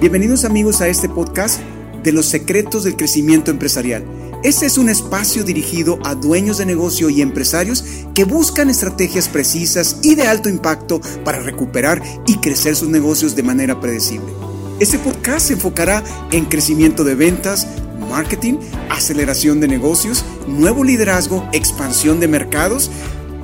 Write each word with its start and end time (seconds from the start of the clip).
Bienvenidos 0.00 0.44
amigos 0.44 0.80
a 0.80 0.86
este 0.86 1.08
podcast 1.08 1.60
de 2.04 2.12
los 2.12 2.26
secretos 2.26 2.84
del 2.84 2.94
crecimiento 2.94 3.50
empresarial. 3.50 4.04
Este 4.44 4.64
es 4.64 4.78
un 4.78 4.88
espacio 4.88 5.42
dirigido 5.42 5.98
a 6.04 6.14
dueños 6.14 6.58
de 6.58 6.66
negocio 6.66 7.10
y 7.10 7.20
empresarios 7.20 7.84
que 8.14 8.22
buscan 8.22 8.70
estrategias 8.70 9.28
precisas 9.28 9.98
y 10.04 10.14
de 10.14 10.28
alto 10.28 10.48
impacto 10.48 11.00
para 11.24 11.40
recuperar 11.40 12.00
y 12.28 12.36
crecer 12.36 12.76
sus 12.76 12.88
negocios 12.88 13.34
de 13.34 13.42
manera 13.42 13.80
predecible. 13.80 14.32
Este 14.78 15.00
podcast 15.00 15.48
se 15.48 15.54
enfocará 15.54 16.04
en 16.30 16.44
crecimiento 16.44 17.02
de 17.02 17.16
ventas, 17.16 17.66
marketing, 18.08 18.58
aceleración 18.90 19.58
de 19.58 19.66
negocios, 19.66 20.24
nuevo 20.46 20.84
liderazgo, 20.84 21.48
expansión 21.52 22.20
de 22.20 22.28
mercados, 22.28 22.88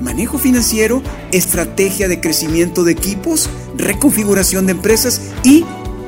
manejo 0.00 0.39
financiero, 0.39 1.02
estrategia 1.32 2.07
de 2.07 2.21
crecimiento 2.21 2.84
de 2.84 2.93
equipos, 2.93 3.50
reconfiguración 3.77 4.66
de 4.66 4.73
empresas 4.73 5.21
y 5.43 5.64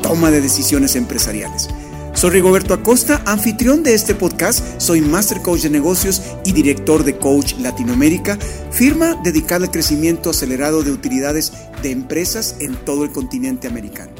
toma 0.06 0.30
de 0.30 0.40
decisiones 0.40 0.94
empresariales. 0.94 1.68
Soy 2.14 2.30
Rigoberto 2.30 2.72
Acosta, 2.74 3.24
anfitrión 3.26 3.82
de 3.82 3.92
este 3.92 4.14
podcast, 4.14 4.80
soy 4.80 5.00
Master 5.00 5.42
Coach 5.42 5.62
de 5.62 5.70
Negocios 5.70 6.22
y 6.44 6.52
director 6.52 7.02
de 7.02 7.18
Coach 7.18 7.54
Latinoamérica, 7.58 8.38
firma 8.70 9.20
dedicada 9.24 9.64
al 9.64 9.72
crecimiento 9.72 10.30
acelerado 10.30 10.84
de 10.84 10.92
utilidades 10.92 11.52
de 11.82 11.90
empresas 11.90 12.58
en 12.60 12.76
todo 12.84 13.02
el 13.02 13.10
continente 13.10 13.66
americano. 13.66 14.12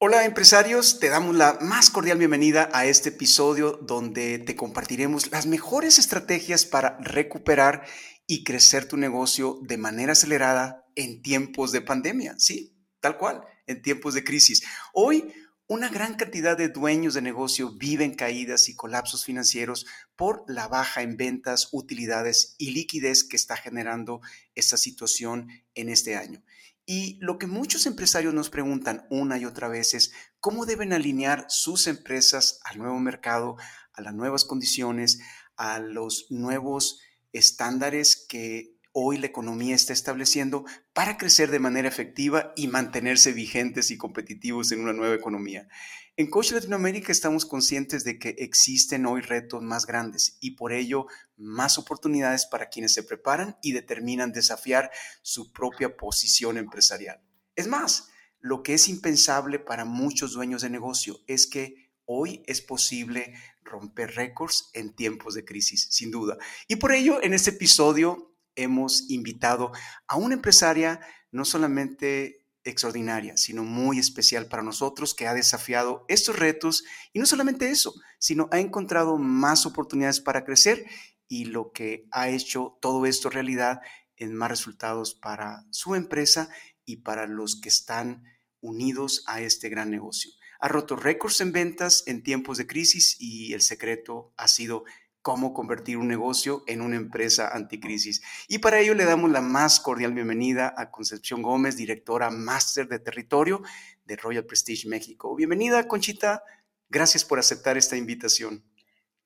Hola 0.00 0.24
empresarios, 0.24 0.98
te 0.98 1.08
damos 1.08 1.36
la 1.36 1.58
más 1.60 1.90
cordial 1.90 2.18
bienvenida 2.18 2.68
a 2.72 2.86
este 2.86 3.10
episodio 3.10 3.78
donde 3.80 4.40
te 4.40 4.56
compartiremos 4.56 5.30
las 5.30 5.46
mejores 5.46 6.00
estrategias 6.00 6.66
para 6.66 6.98
recuperar 6.98 7.84
y 8.26 8.42
crecer 8.42 8.88
tu 8.88 8.96
negocio 8.96 9.60
de 9.62 9.78
manera 9.78 10.12
acelerada 10.12 10.84
en 10.96 11.22
tiempos 11.22 11.70
de 11.70 11.80
pandemia, 11.80 12.34
sí, 12.38 12.76
tal 12.98 13.16
cual 13.18 13.44
en 13.66 13.82
tiempos 13.82 14.14
de 14.14 14.24
crisis. 14.24 14.62
Hoy, 14.92 15.32
una 15.68 15.88
gran 15.88 16.14
cantidad 16.14 16.56
de 16.56 16.68
dueños 16.68 17.14
de 17.14 17.22
negocio 17.22 17.72
viven 17.72 18.14
caídas 18.14 18.68
y 18.68 18.76
colapsos 18.76 19.24
financieros 19.24 19.86
por 20.16 20.44
la 20.46 20.68
baja 20.68 21.02
en 21.02 21.16
ventas, 21.16 21.68
utilidades 21.72 22.54
y 22.58 22.72
liquidez 22.72 23.24
que 23.24 23.36
está 23.36 23.56
generando 23.56 24.20
esta 24.54 24.76
situación 24.76 25.48
en 25.74 25.88
este 25.88 26.16
año. 26.16 26.42
Y 26.84 27.16
lo 27.20 27.38
que 27.38 27.46
muchos 27.46 27.86
empresarios 27.86 28.34
nos 28.34 28.50
preguntan 28.50 29.06
una 29.08 29.38
y 29.38 29.44
otra 29.44 29.68
vez 29.68 29.94
es 29.94 30.12
cómo 30.40 30.66
deben 30.66 30.92
alinear 30.92 31.46
sus 31.48 31.86
empresas 31.86 32.60
al 32.64 32.78
nuevo 32.78 32.98
mercado, 32.98 33.56
a 33.92 34.02
las 34.02 34.14
nuevas 34.14 34.44
condiciones, 34.44 35.20
a 35.56 35.78
los 35.78 36.26
nuevos 36.30 37.00
estándares 37.32 38.26
que 38.28 38.76
hoy 38.92 39.18
la 39.18 39.26
economía 39.26 39.74
está 39.74 39.92
estableciendo 39.92 40.64
para 40.92 41.16
crecer 41.16 41.50
de 41.50 41.58
manera 41.58 41.88
efectiva 41.88 42.52
y 42.56 42.68
mantenerse 42.68 43.32
vigentes 43.32 43.90
y 43.90 43.98
competitivos 43.98 44.70
en 44.72 44.80
una 44.80 44.92
nueva 44.92 45.14
economía. 45.14 45.68
En 46.16 46.28
Coach 46.28 46.52
Latinoamérica 46.52 47.10
estamos 47.10 47.46
conscientes 47.46 48.04
de 48.04 48.18
que 48.18 48.36
existen 48.38 49.06
hoy 49.06 49.22
retos 49.22 49.62
más 49.62 49.86
grandes 49.86 50.36
y 50.40 50.52
por 50.52 50.72
ello 50.72 51.06
más 51.36 51.78
oportunidades 51.78 52.44
para 52.44 52.68
quienes 52.68 52.92
se 52.92 53.02
preparan 53.02 53.56
y 53.62 53.72
determinan 53.72 54.30
desafiar 54.30 54.90
su 55.22 55.52
propia 55.52 55.96
posición 55.96 56.58
empresarial. 56.58 57.22
Es 57.56 57.66
más, 57.66 58.10
lo 58.40 58.62
que 58.62 58.74
es 58.74 58.88
impensable 58.88 59.58
para 59.58 59.86
muchos 59.86 60.32
dueños 60.32 60.62
de 60.62 60.70
negocio 60.70 61.18
es 61.26 61.46
que 61.46 61.90
hoy 62.04 62.42
es 62.46 62.60
posible 62.60 63.32
romper 63.62 64.14
récords 64.14 64.68
en 64.74 64.94
tiempos 64.94 65.34
de 65.34 65.46
crisis, 65.46 65.88
sin 65.90 66.10
duda. 66.10 66.36
Y 66.68 66.76
por 66.76 66.92
ello, 66.92 67.22
en 67.22 67.32
este 67.32 67.50
episodio 67.50 68.31
hemos 68.56 69.10
invitado 69.10 69.72
a 70.06 70.16
una 70.16 70.34
empresaria 70.34 71.00
no 71.30 71.44
solamente 71.44 72.46
extraordinaria, 72.64 73.36
sino 73.36 73.64
muy 73.64 73.98
especial 73.98 74.46
para 74.46 74.62
nosotros, 74.62 75.14
que 75.14 75.26
ha 75.26 75.34
desafiado 75.34 76.04
estos 76.08 76.38
retos 76.38 76.84
y 77.12 77.18
no 77.18 77.26
solamente 77.26 77.70
eso, 77.70 77.94
sino 78.18 78.48
ha 78.52 78.60
encontrado 78.60 79.18
más 79.18 79.66
oportunidades 79.66 80.20
para 80.20 80.44
crecer 80.44 80.84
y 81.28 81.46
lo 81.46 81.72
que 81.72 82.06
ha 82.12 82.28
hecho 82.28 82.78
todo 82.80 83.06
esto 83.06 83.30
realidad 83.30 83.80
en 84.16 84.34
más 84.34 84.50
resultados 84.50 85.14
para 85.14 85.64
su 85.70 85.94
empresa 85.94 86.48
y 86.84 86.98
para 86.98 87.26
los 87.26 87.60
que 87.60 87.68
están 87.68 88.22
unidos 88.60 89.24
a 89.26 89.40
este 89.40 89.68
gran 89.68 89.90
negocio. 89.90 90.30
Ha 90.60 90.68
roto 90.68 90.94
récords 90.94 91.40
en 91.40 91.50
ventas 91.50 92.04
en 92.06 92.22
tiempos 92.22 92.58
de 92.58 92.68
crisis 92.68 93.16
y 93.18 93.52
el 93.52 93.62
secreto 93.62 94.32
ha 94.36 94.46
sido 94.46 94.84
cómo 95.22 95.54
convertir 95.54 95.96
un 95.96 96.08
negocio 96.08 96.64
en 96.66 96.80
una 96.82 96.96
empresa 96.96 97.48
anticrisis. 97.48 98.22
Y 98.48 98.58
para 98.58 98.80
ello 98.80 98.94
le 98.94 99.04
damos 99.04 99.30
la 99.30 99.40
más 99.40 99.80
cordial 99.80 100.12
bienvenida 100.12 100.74
a 100.76 100.90
Concepción 100.90 101.42
Gómez, 101.42 101.76
directora 101.76 102.30
máster 102.30 102.88
de 102.88 102.98
territorio 102.98 103.62
de 104.04 104.16
Royal 104.16 104.44
Prestige 104.44 104.88
México. 104.88 105.34
Bienvenida, 105.36 105.86
Conchita. 105.86 106.42
Gracias 106.88 107.24
por 107.24 107.38
aceptar 107.38 107.78
esta 107.78 107.96
invitación. 107.96 108.64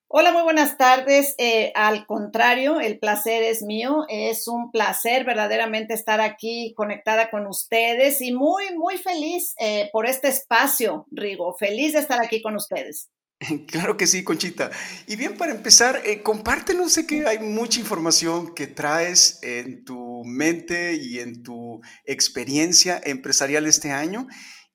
Hola, 0.08 0.30
muy 0.30 0.42
buenas 0.42 0.78
tardes. 0.78 1.34
Eh, 1.36 1.72
al 1.74 2.06
contrario, 2.06 2.78
el 2.78 3.00
placer 3.00 3.42
es 3.42 3.62
mío. 3.62 4.04
Es 4.08 4.46
un 4.46 4.70
placer 4.70 5.24
verdaderamente 5.24 5.94
estar 5.94 6.20
aquí 6.20 6.74
conectada 6.76 7.28
con 7.28 7.46
ustedes 7.48 8.20
y 8.20 8.32
muy, 8.32 8.76
muy 8.76 8.98
feliz 8.98 9.54
eh, 9.58 9.90
por 9.92 10.06
este 10.06 10.28
espacio, 10.28 11.06
Rigo. 11.10 11.54
Feliz 11.54 11.94
de 11.94 11.98
estar 11.98 12.22
aquí 12.22 12.40
con 12.40 12.54
ustedes. 12.54 13.10
Claro 13.66 13.96
que 13.96 14.06
sí, 14.06 14.24
Conchita. 14.24 14.70
Y 15.06 15.16
bien, 15.16 15.36
para 15.36 15.52
empezar, 15.52 16.02
eh, 16.04 16.22
compártenos, 16.22 16.92
sé 16.92 17.06
que 17.06 17.26
hay 17.26 17.38
mucha 17.38 17.80
información 17.80 18.54
que 18.54 18.66
traes 18.66 19.38
en 19.42 19.84
tu 19.84 20.22
mente 20.24 20.94
y 20.94 21.20
en 21.20 21.42
tu 21.42 21.80
experiencia 22.04 23.00
empresarial 23.04 23.66
este 23.66 23.90
año. 23.92 24.26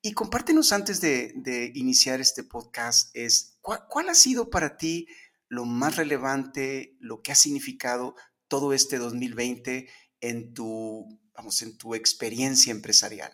Y 0.01 0.13
compártenos 0.13 0.71
antes 0.71 0.99
de, 0.99 1.71
iniciar 1.75 2.21
este 2.21 2.43
podcast, 2.43 3.15
es, 3.15 3.59
¿cuál, 3.61 4.09
ha 4.09 4.15
sido 4.15 4.49
para 4.49 4.77
ti 4.77 5.07
lo 5.47 5.65
más 5.65 5.97
relevante, 5.97 6.95
lo 6.99 7.21
que 7.21 7.31
ha 7.31 7.35
significado 7.35 8.15
todo 8.47 8.73
este 8.73 8.97
2020 8.97 9.87
en 10.21 10.53
tu, 10.53 11.19
vamos, 11.35 11.61
en 11.61 11.77
tu 11.77 11.93
experiencia 11.93 12.71
empresarial? 12.71 13.31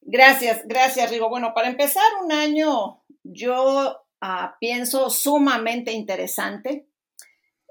Gracias, 0.00 0.62
gracias, 0.66 1.10
Rigo. 1.10 1.28
Bueno, 1.28 1.52
para 1.54 1.68
empezar 1.68 2.04
un 2.24 2.32
año, 2.32 3.02
yo 3.22 4.05
Ah, 4.28 4.56
pienso 4.58 5.08
sumamente 5.08 5.92
interesante. 5.92 6.88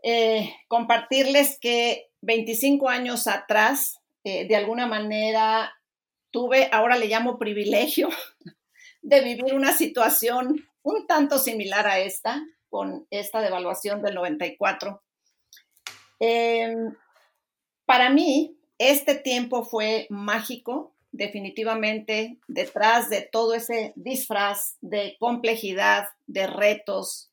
Eh, 0.02 0.56
compartirles 0.70 1.60
que 1.60 2.14
25 2.22 2.88
años 2.88 3.28
atrás, 3.28 4.00
eh, 4.24 4.48
de 4.48 4.56
alguna 4.56 4.88
manera, 4.88 5.76
tuve, 6.32 6.70
ahora 6.72 6.96
le 6.96 7.08
llamo 7.08 7.38
privilegio, 7.38 8.08
de 9.02 9.20
vivir 9.20 9.54
una 9.54 9.74
situación 9.74 10.66
un 10.82 11.06
tanto 11.08 11.40
similar 11.40 11.88
a 11.88 12.00
esta, 12.00 12.42
con 12.70 13.06
esta 13.10 13.42
devaluación 13.42 14.02
del 14.02 14.16
94. 14.16 15.04
Em, 16.22 16.96
para 17.86 18.10
mí, 18.10 18.58
este 18.78 19.16
tiempo 19.16 19.66
fue 19.66 20.08
mágico 20.10 20.95
definitivamente 21.16 22.38
detrás 22.48 23.10
de 23.10 23.22
todo 23.22 23.54
ese 23.54 23.94
disfraz 23.96 24.78
de 24.82 25.16
complejidad, 25.20 26.08
de 26.28 26.48
retos, 26.48 27.32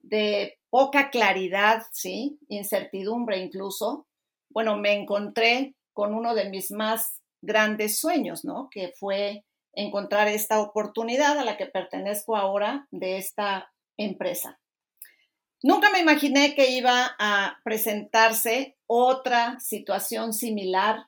de 0.00 0.58
poca 0.70 1.10
claridad, 1.10 1.82
¿sí? 1.92 2.38
Incertidumbre 2.48 3.38
incluso. 3.38 4.06
Bueno, 4.50 4.76
me 4.76 4.92
encontré 4.92 5.74
con 5.92 6.14
uno 6.14 6.34
de 6.34 6.48
mis 6.48 6.70
más 6.70 7.20
grandes 7.42 7.98
sueños, 7.98 8.44
¿no? 8.44 8.68
Que 8.70 8.92
fue 8.98 9.44
encontrar 9.72 10.28
esta 10.28 10.60
oportunidad 10.60 11.38
a 11.38 11.44
la 11.44 11.56
que 11.56 11.66
pertenezco 11.66 12.36
ahora 12.36 12.86
de 12.92 13.18
esta 13.18 13.72
empresa. 13.96 14.60
Nunca 15.62 15.90
me 15.90 15.98
imaginé 15.98 16.54
que 16.54 16.70
iba 16.70 17.16
a 17.18 17.58
presentarse 17.64 18.76
otra 18.86 19.58
situación 19.60 20.32
similar 20.32 21.06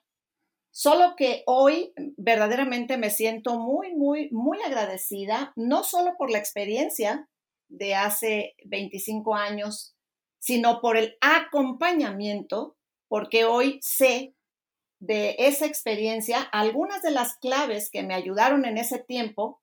Solo 0.78 1.14
que 1.16 1.42
hoy 1.46 1.94
verdaderamente 2.18 2.98
me 2.98 3.08
siento 3.08 3.58
muy, 3.58 3.94
muy, 3.94 4.28
muy 4.30 4.60
agradecida, 4.60 5.54
no 5.56 5.82
solo 5.82 6.16
por 6.18 6.30
la 6.30 6.36
experiencia 6.36 7.30
de 7.68 7.94
hace 7.94 8.56
25 8.66 9.34
años, 9.34 9.96
sino 10.38 10.82
por 10.82 10.98
el 10.98 11.16
acompañamiento, 11.22 12.76
porque 13.08 13.46
hoy 13.46 13.78
sé 13.80 14.34
de 15.00 15.36
esa 15.38 15.64
experiencia 15.64 16.42
algunas 16.42 17.00
de 17.00 17.12
las 17.12 17.38
claves 17.38 17.88
que 17.90 18.02
me 18.02 18.12
ayudaron 18.12 18.66
en 18.66 18.76
ese 18.76 18.98
tiempo. 18.98 19.62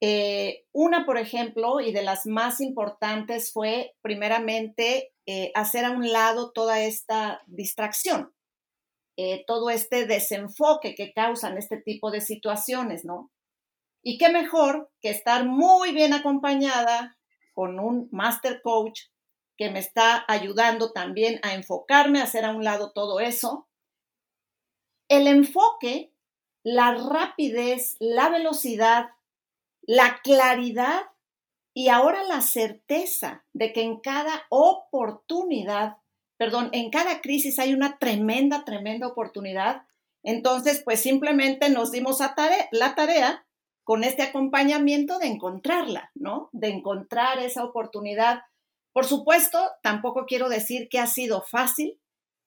Eh, 0.00 0.64
una, 0.72 1.04
por 1.04 1.18
ejemplo, 1.18 1.80
y 1.80 1.92
de 1.92 2.04
las 2.04 2.24
más 2.24 2.62
importantes 2.62 3.52
fue 3.52 3.96
primeramente 4.00 5.12
eh, 5.26 5.52
hacer 5.54 5.84
a 5.84 5.90
un 5.90 6.10
lado 6.10 6.52
toda 6.52 6.80
esta 6.80 7.42
distracción. 7.48 8.32
Eh, 9.16 9.44
todo 9.46 9.70
este 9.70 10.06
desenfoque 10.06 10.94
que 10.94 11.12
causan 11.12 11.58
este 11.58 11.76
tipo 11.76 12.10
de 12.10 12.20
situaciones, 12.20 13.04
¿no? 13.04 13.30
Y 14.02 14.18
qué 14.18 14.30
mejor 14.30 14.90
que 15.00 15.10
estar 15.10 15.46
muy 15.46 15.92
bien 15.92 16.12
acompañada 16.12 17.18
con 17.52 17.78
un 17.78 18.08
master 18.10 18.62
coach 18.62 19.02
que 19.56 19.70
me 19.70 19.78
está 19.78 20.24
ayudando 20.28 20.92
también 20.92 21.40
a 21.42 21.54
enfocarme, 21.54 22.20
a 22.20 22.24
hacer 22.24 22.44
a 22.44 22.50
un 22.50 22.64
lado 22.64 22.92
todo 22.92 23.20
eso. 23.20 23.68
El 25.08 25.26
enfoque, 25.26 26.12
la 26.64 26.94
rapidez, 26.94 27.96
la 28.00 28.30
velocidad 28.30 29.10
la 29.82 30.20
claridad 30.22 31.02
y 31.74 31.88
ahora 31.88 32.22
la 32.24 32.40
certeza 32.40 33.44
de 33.52 33.72
que 33.72 33.82
en 33.82 34.00
cada 34.00 34.44
oportunidad, 34.50 35.96
perdón, 36.42 36.70
en 36.72 36.90
cada 36.90 37.20
crisis 37.20 37.60
hay 37.60 37.72
una 37.72 37.98
tremenda, 38.00 38.64
tremenda 38.64 39.06
oportunidad. 39.06 39.82
Entonces, 40.24 40.82
pues 40.84 40.98
simplemente 40.98 41.68
nos 41.68 41.92
dimos 41.92 42.18
la 42.72 42.96
tarea 42.96 43.46
con 43.84 44.02
este 44.02 44.22
acompañamiento 44.22 45.20
de 45.20 45.28
encontrarla, 45.28 46.10
¿no? 46.16 46.48
De 46.50 46.70
encontrar 46.70 47.38
esa 47.38 47.62
oportunidad. 47.62 48.40
Por 48.92 49.04
supuesto, 49.04 49.70
tampoco 49.84 50.26
quiero 50.26 50.48
decir 50.48 50.88
que 50.90 50.98
ha 50.98 51.06
sido 51.06 51.44
fácil. 51.48 52.00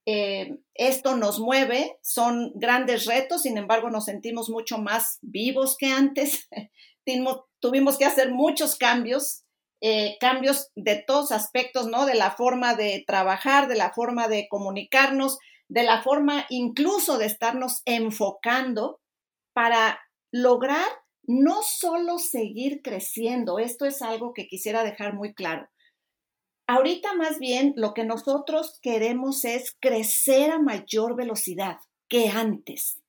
Eh, 0.06 0.60
esto 0.74 1.16
nos 1.16 1.40
mueve, 1.40 1.98
son 2.02 2.52
grandes 2.56 3.06
retos, 3.06 3.44
sin 3.44 3.58
embargo, 3.58 3.90
nos 3.90 4.04
sentimos 4.04 4.50
mucho 4.50 4.78
más 4.78 5.20
vivos 5.22 5.78
que 5.78 5.88
antes. 5.88 6.50
Tuvimos 7.62 7.98
que 7.98 8.04
hacer 8.04 8.30
muchos 8.30 8.76
cambios, 8.76 9.45
eh, 9.88 10.18
cambios 10.20 10.72
de 10.76 10.96
todos 10.96 11.32
aspectos, 11.32 11.86
¿no? 11.86 12.08
De 12.08 12.16
la 12.16 12.32
forma 12.32 12.74
de 12.74 13.04
trabajar, 13.06 13.68
de 13.68 13.76
la 13.76 13.94
forma 13.94 14.28
de 14.28 14.48
comunicarnos, 14.50 15.38
de 15.68 15.84
la 15.84 16.02
forma 16.02 16.48
incluso 16.50 17.20
de 17.20 17.28
estarnos 17.28 17.84
enfocando 17.86 19.00
para 19.54 20.00
lograr 20.32 20.88
no 21.28 21.62
solo 21.62 22.18
seguir 22.18 22.82
creciendo, 22.82 23.60
esto 23.60 23.86
es 23.86 24.02
algo 24.02 24.34
que 24.34 24.48
quisiera 24.48 24.84
dejar 24.84 25.14
muy 25.14 25.36
claro. 25.36 25.70
Ahorita 26.66 27.14
más 27.14 27.38
bien 27.38 27.74
lo 27.76 27.94
que 27.94 28.06
nosotros 28.06 28.80
queremos 28.82 29.46
es 29.46 29.78
crecer 29.80 30.50
a 30.50 30.58
mayor 30.58 31.16
velocidad 31.16 31.78
que 32.10 32.30
antes, 32.30 33.04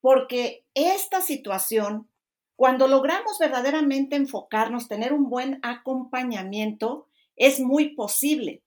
porque 0.00 0.64
esta 0.74 1.22
situación, 1.22 2.08
cuando 2.58 2.88
logramos 2.88 3.38
verdaderamente 3.38 4.16
enfocarnos, 4.16 4.88
tener 4.88 5.12
un 5.12 5.30
buen 5.30 5.60
acompañamiento, 5.62 7.06
es 7.36 7.60
muy 7.60 7.94
posible. 7.94 8.64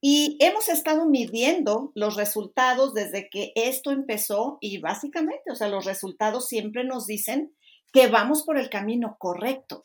Y 0.00 0.38
hemos 0.40 0.70
estado 0.70 1.04
midiendo 1.04 1.92
los 1.94 2.16
resultados 2.16 2.94
desde 2.94 3.28
que 3.28 3.52
esto 3.56 3.90
empezó 3.90 4.56
y 4.62 4.78
básicamente, 4.78 5.50
o 5.52 5.54
sea, 5.54 5.68
los 5.68 5.84
resultados 5.84 6.48
siempre 6.48 6.82
nos 6.82 7.06
dicen 7.06 7.54
que 7.92 8.06
vamos 8.06 8.42
por 8.42 8.56
el 8.56 8.70
camino 8.70 9.16
correcto. 9.18 9.84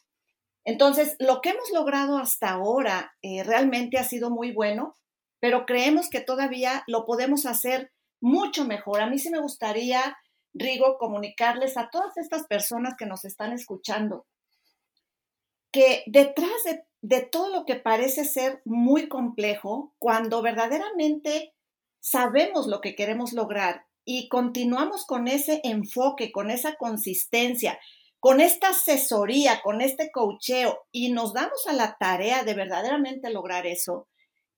Entonces, 0.63 1.17
lo 1.19 1.41
que 1.41 1.49
hemos 1.49 1.69
logrado 1.73 2.17
hasta 2.17 2.51
ahora 2.51 3.17
eh, 3.21 3.43
realmente 3.43 3.97
ha 3.97 4.05
sido 4.05 4.29
muy 4.29 4.53
bueno, 4.53 4.95
pero 5.41 5.65
creemos 5.65 6.09
que 6.09 6.21
todavía 6.21 6.85
lo 6.87 7.05
podemos 7.05 7.45
hacer 7.45 7.91
mucho 8.21 8.63
mejor. 8.63 9.01
A 9.01 9.07
mí 9.07 9.19
sí 9.19 9.29
me 9.29 9.41
gustaría, 9.41 10.17
Rigo, 10.55 10.97
comunicarles 10.97 11.77
a 11.77 11.89
todas 11.91 12.17
estas 12.17 12.47
personas 12.47 12.95
que 12.97 13.05
nos 13.05 13.25
están 13.25 13.53
escuchando 13.53 14.25
que 15.75 16.03
detrás 16.05 16.49
de, 17.01 17.21
todo 17.23 17.49
lo 17.49 17.65
que 17.65 17.75
parece 17.75 18.23
ser 18.23 18.61
muy 18.63 19.09
complejo, 19.09 19.93
cuando 19.99 20.41
verdaderamente 20.41 21.53
sabemos 21.99 22.67
lo 22.67 22.79
que 22.79 22.95
queremos 22.95 23.33
lograr 23.33 23.85
y 24.05 24.29
continuamos 24.29 25.05
con 25.05 25.27
ese 25.27 25.59
enfoque, 25.65 26.31
con 26.31 26.49
esa 26.49 26.75
consistencia, 26.75 27.77
con 28.21 28.39
esta 28.39 28.69
asesoría, 28.69 29.61
con 29.61 29.81
este 29.81 30.11
coacheo 30.11 30.85
y 30.93 31.11
nos 31.11 31.33
damos 31.33 31.67
a 31.67 31.73
la 31.73 31.97
tarea 31.99 32.45
de 32.45 32.53
verdaderamente 32.53 33.29
lograr 33.29 33.67
eso, 33.67 34.07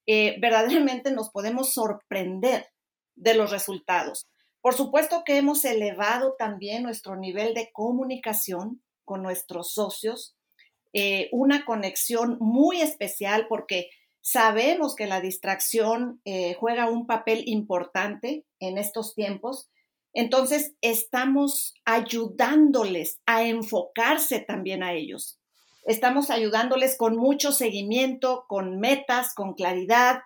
eh, 0.06 0.36
verdaderamente 0.40 1.10
nos 1.10 1.32
podemos 1.32 1.74
sorprender 1.74 2.68
de 3.16 3.34
los 3.34 3.50
resultados. 3.50 4.28
Por 4.62 4.74
supuesto 4.74 5.24
que 5.26 5.38
hemos 5.38 5.64
elevado 5.66 6.36
también 6.38 6.84
nuestro 6.84 7.16
nivel 7.16 7.54
de 7.54 7.70
comunicación 7.72 8.82
con 9.06 9.24
nuestros 9.24 9.74
socios, 9.74 10.36
eh, 10.94 11.30
una 11.32 11.66
conexión 11.66 12.38
muy 12.40 12.82
especial 12.82 13.48
porque 13.48 13.90
Sabemos 14.30 14.94
que 14.94 15.08
la 15.08 15.22
distracción 15.22 16.20
eh, 16.26 16.54
juega 16.60 16.90
un 16.90 17.08
papel 17.08 17.44
importante 17.46 18.44
en 18.60 18.78
estos 18.78 19.16
tiempos. 19.16 19.70
Entonces, 20.12 20.74
estamos 20.82 21.74
ayudándoles 21.86 23.22
a 23.26 23.44
enfocarse 23.44 24.42
también 24.42 24.84
a 24.84 24.92
ellos. 24.92 25.40
Estamos 25.86 26.30
ayudándoles 26.30 26.98
con 26.98 27.16
mucho 27.16 27.54
seguimiento, 27.54 28.44
con 28.50 28.82
metas, 28.82 29.34
con 29.34 29.54
claridad, 29.54 30.20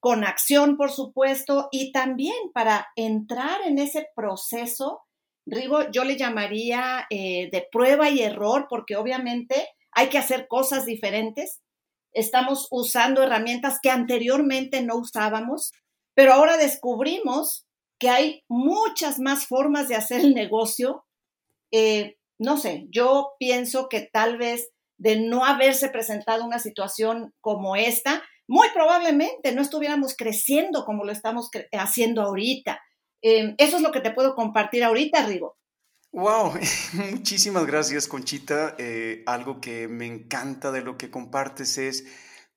con 0.00 0.24
acción, 0.24 0.76
por 0.76 0.90
supuesto, 0.90 1.68
y 1.72 1.92
también 1.92 2.52
para 2.52 2.88
entrar 2.96 3.60
en 3.66 3.78
ese 3.78 4.08
proceso, 4.14 5.02
Rigo, 5.46 5.90
yo 5.90 6.04
le 6.04 6.16
llamaría 6.16 7.06
eh, 7.10 7.48
de 7.50 7.66
prueba 7.72 8.10
y 8.10 8.20
error, 8.20 8.66
porque 8.68 8.96
obviamente 8.96 9.68
hay 9.92 10.08
que 10.08 10.18
hacer 10.18 10.46
cosas 10.46 10.84
diferentes, 10.84 11.60
estamos 12.12 12.68
usando 12.70 13.22
herramientas 13.22 13.78
que 13.82 13.90
anteriormente 13.90 14.82
no 14.82 14.96
usábamos, 14.96 15.72
pero 16.14 16.32
ahora 16.32 16.56
descubrimos 16.56 17.66
que 17.98 18.10
hay 18.10 18.44
muchas 18.48 19.18
más 19.18 19.46
formas 19.46 19.88
de 19.88 19.96
hacer 19.96 20.20
el 20.20 20.34
negocio. 20.34 21.04
Eh, 21.70 22.16
no 22.38 22.56
sé, 22.56 22.86
yo 22.90 23.32
pienso 23.38 23.88
que 23.88 24.02
tal 24.12 24.38
vez 24.38 24.70
de 24.98 25.20
no 25.20 25.44
haberse 25.44 25.88
presentado 25.88 26.44
una 26.44 26.58
situación 26.58 27.34
como 27.40 27.76
esta, 27.76 28.22
muy 28.48 28.68
probablemente 28.72 29.52
no 29.52 29.62
estuviéramos 29.62 30.16
creciendo 30.16 30.84
como 30.84 31.04
lo 31.04 31.12
estamos 31.12 31.50
haciendo 31.72 32.22
ahorita. 32.22 32.80
Eh, 33.22 33.54
eso 33.58 33.76
es 33.76 33.82
lo 33.82 33.92
que 33.92 34.00
te 34.00 34.10
puedo 34.10 34.34
compartir 34.34 34.82
ahorita, 34.82 35.26
Rigo. 35.26 35.58
Wow, 36.12 36.54
muchísimas 37.12 37.66
gracias 37.66 38.08
Conchita. 38.08 38.74
Eh, 38.78 39.22
algo 39.26 39.60
que 39.60 39.86
me 39.86 40.06
encanta 40.06 40.72
de 40.72 40.80
lo 40.80 40.96
que 40.96 41.10
compartes 41.10 41.76
es 41.76 42.06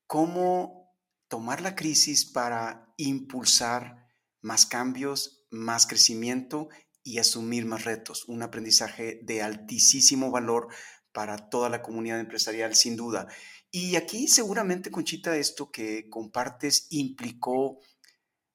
cómo 0.07 0.95
tomar 1.27 1.61
la 1.61 1.75
crisis 1.75 2.25
para 2.25 2.93
impulsar 2.97 4.07
más 4.41 4.65
cambios, 4.65 5.45
más 5.51 5.85
crecimiento 5.85 6.69
y 7.03 7.19
asumir 7.19 7.65
más 7.65 7.83
retos. 7.83 8.27
Un 8.29 8.43
aprendizaje 8.43 9.19
de 9.23 9.41
altísimo 9.41 10.31
valor 10.31 10.69
para 11.11 11.49
toda 11.49 11.69
la 11.69 11.81
comunidad 11.81 12.19
empresarial, 12.19 12.75
sin 12.75 12.95
duda. 12.95 13.27
Y 13.71 13.95
aquí 13.95 14.27
seguramente, 14.27 14.91
Conchita, 14.91 15.37
esto 15.37 15.71
que 15.71 16.09
compartes 16.09 16.87
implicó 16.89 17.79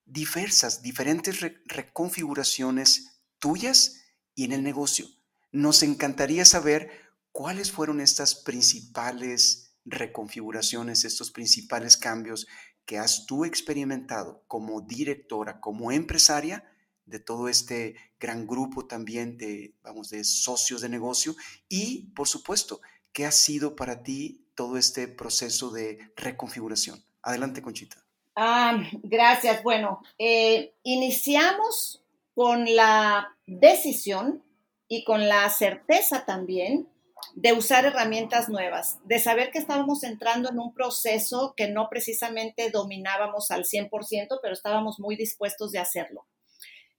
diversas, 0.05 0.83
diferentes 0.83 1.41
reconfiguraciones 1.65 3.23
tuyas 3.39 4.03
y 4.35 4.45
en 4.45 4.53
el 4.53 4.63
negocio. 4.63 5.07
Nos 5.53 5.83
encantaría 5.83 6.45
saber 6.45 6.91
cuáles 7.33 7.73
fueron 7.73 8.01
estas 8.01 8.35
principales 8.35 9.75
reconfiguraciones, 9.87 11.05
estos 11.05 11.31
principales 11.31 11.97
cambios 11.97 12.47
que 12.85 12.99
has 12.99 13.27
tú 13.27 13.45
experimentado 13.45 14.45
como 14.47 14.83
directora, 14.83 15.61
como 15.61 15.93
empresaria 15.93 16.65
de 17.05 17.21
todo 17.21 17.49
este 17.49 17.97
gran 18.21 18.47
grupo 18.47 18.87
también 18.87 19.39
de, 19.39 19.75
vamos, 19.83 20.11
de 20.11 20.25
socios 20.25 20.83
de 20.83 20.89
negocio 20.89 21.35
y, 21.69 22.13
por 22.15 22.29
supuesto, 22.29 22.81
¿qué 23.13 23.25
ha 23.27 23.33
sido 23.33 23.77
para 23.77 24.03
ti 24.03 24.46
todo 24.57 24.77
este 24.77 25.07
proceso 25.07 25.71
de 25.71 26.11
reconfiguración? 26.17 27.05
Adelante, 27.23 27.63
Conchita. 27.63 28.03
Ah, 28.35 28.83
gracias. 29.03 29.63
Bueno, 29.63 30.03
eh, 30.19 30.75
iniciamos 30.83 32.03
con 32.35 32.65
la 32.75 33.37
decisión 33.47 34.43
y 34.89 35.05
con 35.05 35.29
la 35.29 35.49
certeza 35.51 36.25
también 36.25 36.89
de 37.35 37.53
usar 37.53 37.85
herramientas 37.85 38.49
nuevas, 38.49 38.99
de 39.05 39.19
saber 39.19 39.51
que 39.51 39.59
estábamos 39.59 40.05
entrando 40.05 40.51
en 40.51 40.59
un 40.59 40.73
proceso 40.75 41.55
que 41.57 41.69
no 41.69 41.89
precisamente 41.89 42.71
dominábamos 42.71 43.51
al 43.51 43.65
100%, 43.65 44.39
pero 44.43 44.55
estábamos 44.55 44.99
muy 45.01 45.17
dispuestos 45.17 45.73
de 45.73 45.79
hacerlo. 45.79 46.27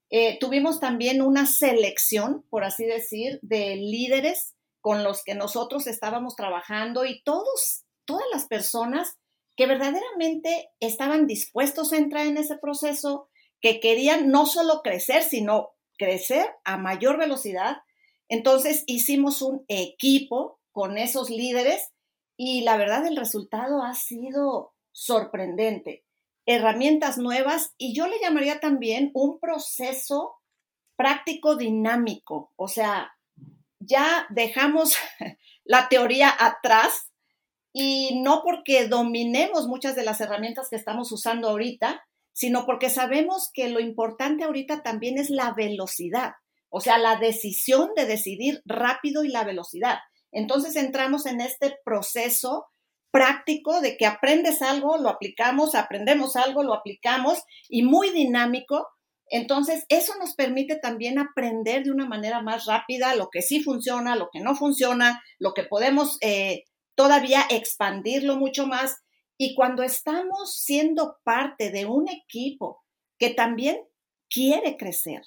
Eh, 0.10 0.38
tuvimos 0.40 0.80
también 0.80 1.22
una 1.22 1.46
selección, 1.46 2.44
por 2.50 2.64
así 2.64 2.86
decir, 2.86 3.40
de 3.42 3.76
líderes 3.76 4.56
con 4.88 5.04
los 5.04 5.22
que 5.22 5.36
nosotros 5.36 5.86
estábamos 5.86 6.38
trabajando 6.38 7.04
y 7.04 7.22
todos, 7.24 7.84
todas 8.06 8.24
las 8.32 8.48
personas 8.48 9.18
que 9.58 9.68
verdaderamente 9.68 10.70
estaban 10.80 11.28
dispuestos 11.28 11.92
a 11.92 11.98
entrar 11.98 12.26
en 12.26 12.38
ese 12.38 12.58
proceso, 12.58 13.28
que 13.60 13.82
querían 13.82 14.32
no 14.32 14.46
solo 14.46 14.82
crecer, 14.84 15.24
sino 15.24 15.72
crecer 15.98 16.48
a 16.64 16.78
mayor 16.78 17.18
velocidad. 17.18 17.80
Entonces 18.30 18.86
hicimos 18.88 19.42
un 19.42 19.66
equipo 19.68 20.62
con 20.72 20.98
esos 20.98 21.30
líderes 21.30 21.90
y 22.38 22.62
la 22.62 22.78
verdad 22.78 23.06
el 23.06 23.18
resultado 23.18 23.84
ha 23.84 23.94
sido 23.94 24.74
sorprendente. 24.94 26.06
Herramientas 26.46 27.18
nuevas 27.18 27.74
y 27.78 27.94
yo 27.94 28.08
le 28.08 28.22
llamaría 28.22 28.62
también 28.62 29.12
un 29.14 29.38
proceso 29.42 30.36
práctico 30.96 31.58
dinámico. 31.58 32.54
O 32.56 32.70
sea, 32.70 33.17
ya 33.80 34.28
dejamos 34.30 34.96
la 35.64 35.90
teoría 35.90 36.34
atrás 36.38 37.12
y 37.74 38.22
no 38.22 38.42
porque 38.44 38.88
dominemos 38.88 39.68
muchas 39.68 39.96
de 39.96 40.04
las 40.04 40.20
herramientas 40.22 40.68
que 40.70 40.76
estamos 40.76 41.12
usando 41.12 41.50
ahorita, 41.50 42.04
sino 42.34 42.66
porque 42.66 42.90
sabemos 42.90 43.50
que 43.54 43.68
lo 43.68 43.80
importante 43.80 44.44
ahorita 44.44 44.84
también 44.84 45.18
es 45.18 45.30
la 45.30 45.54
velocidad, 45.54 46.34
o 46.70 46.82
sea, 46.82 46.98
la 46.98 47.18
decisión 47.18 47.90
de 47.96 48.06
decidir 48.06 48.62
rápido 48.66 49.24
y 49.24 49.30
la 49.30 49.44
velocidad. 49.44 50.00
Entonces 50.32 50.76
entramos 50.76 51.26
en 51.26 51.42
este 51.42 51.78
proceso 51.84 52.68
práctico 53.12 53.82
de 53.82 53.98
que 53.98 54.06
aprendes 54.06 54.62
algo, 54.62 54.98
lo 54.98 55.10
aplicamos, 55.10 55.76
aprendemos 55.76 56.36
algo, 56.36 56.64
lo 56.64 56.74
aplicamos 56.74 57.40
y 57.70 57.84
muy 57.84 58.12
dinámico. 58.12 58.88
Entonces, 59.30 59.86
eso 59.90 60.14
nos 60.20 60.36
permite 60.36 60.78
también 60.78 61.20
aprender 61.20 61.84
de 61.84 61.92
una 61.92 62.06
manera 62.06 62.42
más 62.42 62.66
rápida 62.66 63.16
lo 63.16 63.30
que 63.30 63.42
sí 63.42 63.62
funciona, 63.62 64.16
lo 64.16 64.30
que 64.32 64.40
no 64.40 64.56
funciona, 64.56 65.22
lo 65.38 65.54
que 65.54 65.64
podemos 65.64 66.18
eh, 66.22 66.64
todavía 66.96 67.46
expandirlo 67.50 68.38
mucho 68.38 68.68
más. 68.68 68.98
Y 69.38 69.54
cuando 69.54 69.84
estamos 69.84 70.56
siendo 70.56 71.18
parte 71.24 71.72
de 71.72 71.86
un 71.86 72.08
equipo 72.10 72.84
que 73.20 73.30
también 73.30 73.82
quiere 74.30 74.78
crecer, 74.78 75.22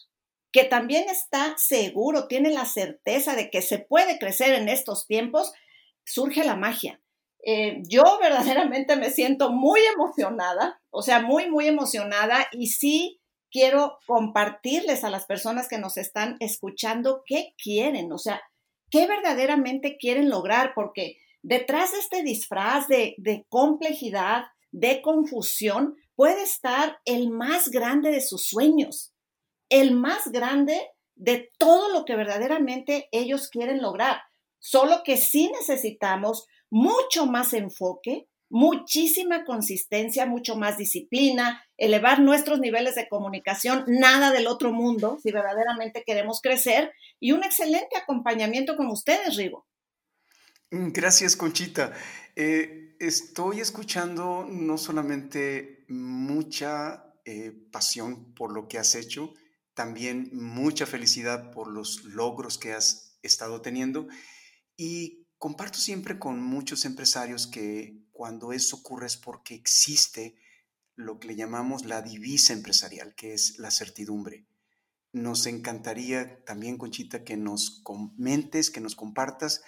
que 0.53 0.65
también 0.65 1.09
está 1.09 1.55
seguro, 1.59 2.27
tiene 2.27 2.51
la 2.51 2.65
certeza 2.65 3.37
de 3.37 3.51
que 3.51 3.63
se 3.63 3.79
puede 3.79 4.19
crecer 4.19 4.55
en 4.55 4.69
estos 4.69 5.07
tiempos, 5.07 5.53
surge 6.05 6.45
la 6.45 6.57
magia. 6.57 7.01
Eh, 7.45 7.83
yo 7.89 8.03
verdaderamente 8.21 8.97
me 8.97 9.11
siento 9.11 9.51
muy 9.51 9.81
emocionada, 9.95 10.81
o 10.91 11.03
sea, 11.03 11.21
muy, 11.21 11.49
muy 11.51 11.67
emocionada 11.67 12.47
y 12.53 12.69
sí 12.69 13.20
quiero 13.51 13.99
compartirles 14.07 15.05
a 15.05 15.11
las 15.11 15.27
personas 15.27 15.69
que 15.69 15.79
nos 15.79 15.97
están 15.97 16.37
escuchando 16.41 17.23
qué 17.27 17.55
quieren, 17.63 18.13
o 18.13 18.19
sea, 18.19 18.41
qué 18.91 19.07
verdaderamente 19.07 19.97
quieren 19.99 20.29
lograr, 20.29 20.73
porque 20.75 21.17
detrás 21.43 21.93
de 21.93 21.99
este 21.99 22.23
disfraz 22.23 22.89
de, 22.89 23.47
complejidad, 23.49 24.45
de 24.73 25.03
confusión, 25.03 25.97
puede 26.15 26.43
estar 26.43 26.99
el 27.05 27.31
más 27.31 27.71
grande 27.71 28.11
de 28.11 28.21
sus 28.21 28.47
sueños, 28.47 29.15
el 29.69 29.95
más 29.95 30.29
grande 30.29 30.79
de 31.15 31.51
todo 31.59 31.93
lo 31.93 32.05
que 32.05 32.17
verdaderamente 32.17 33.09
ellos 33.13 33.49
quieren 33.49 33.81
lograr. 33.81 34.23
Solo 34.59 35.03
que 35.05 35.17
sí 35.17 35.51
necesitamos 35.53 36.47
mucho 36.71 37.27
más 37.27 37.53
enfoque, 37.55 38.29
muchísima 38.51 39.45
consistencia, 39.45 40.27
mucho 40.27 40.57
más 40.57 40.77
disciplina, 40.77 41.65
elevar 41.77 42.21
nuestros 42.21 42.59
niveles 42.61 42.97
de 42.97 43.09
comunicación, 43.09 43.85
nada 43.87 44.33
del 44.33 44.49
otro 44.49 44.73
mundo, 44.73 45.19
si 45.23 45.31
verdaderamente 45.31 46.03
queremos 46.05 46.41
crecer, 46.43 46.93
y 47.21 47.33
un 47.33 47.45
excelente 47.45 47.97
acompañamiento 47.97 48.77
con 48.77 48.89
ustedes, 48.89 49.37
Rigo. 49.37 49.67
Mm, 50.71 50.91
gracias, 50.91 51.37
Conchita. 51.37 51.93
Eh, 52.35 52.97
estoy 52.99 53.61
escuchando 53.61 54.47
no 54.49 54.77
solamente 54.77 55.85
mucha 55.89 57.15
eh, 57.25 57.53
pasión 57.73 58.35
por 58.35 58.53
lo 58.53 58.67
que 58.67 58.79
has 58.79 58.95
hecho, 58.95 59.33
también 59.75 60.31
mucha 60.33 60.87
felicidad 60.87 61.53
por 61.53 61.69
los 61.69 62.05
logros 62.05 62.59
que 62.59 62.73
has 62.73 63.19
estado 63.23 63.63
teniendo 63.63 64.09
y 64.77 65.29
comparto 65.39 65.79
siempre 65.79 66.19
con 66.19 66.43
muchos 66.43 66.85
empresarios 66.85 67.47
que 67.47 68.01
cuando 68.21 68.53
eso 68.53 68.77
ocurre 68.77 69.07
es 69.07 69.17
porque 69.17 69.55
existe 69.55 70.37
lo 70.95 71.19
que 71.19 71.29
le 71.29 71.37
llamamos 71.37 71.87
la 71.87 72.03
divisa 72.03 72.53
empresarial, 72.53 73.15
que 73.15 73.33
es 73.33 73.59
la 73.59 73.71
certidumbre. 73.71 74.47
Nos 75.11 75.47
encantaría 75.47 76.45
también, 76.45 76.77
Conchita, 76.77 77.25
que 77.25 77.39
nos 77.39 77.81
comentes, 77.83 78.71
que 78.71 78.83
nos 78.83 78.95
compartas 78.95 79.63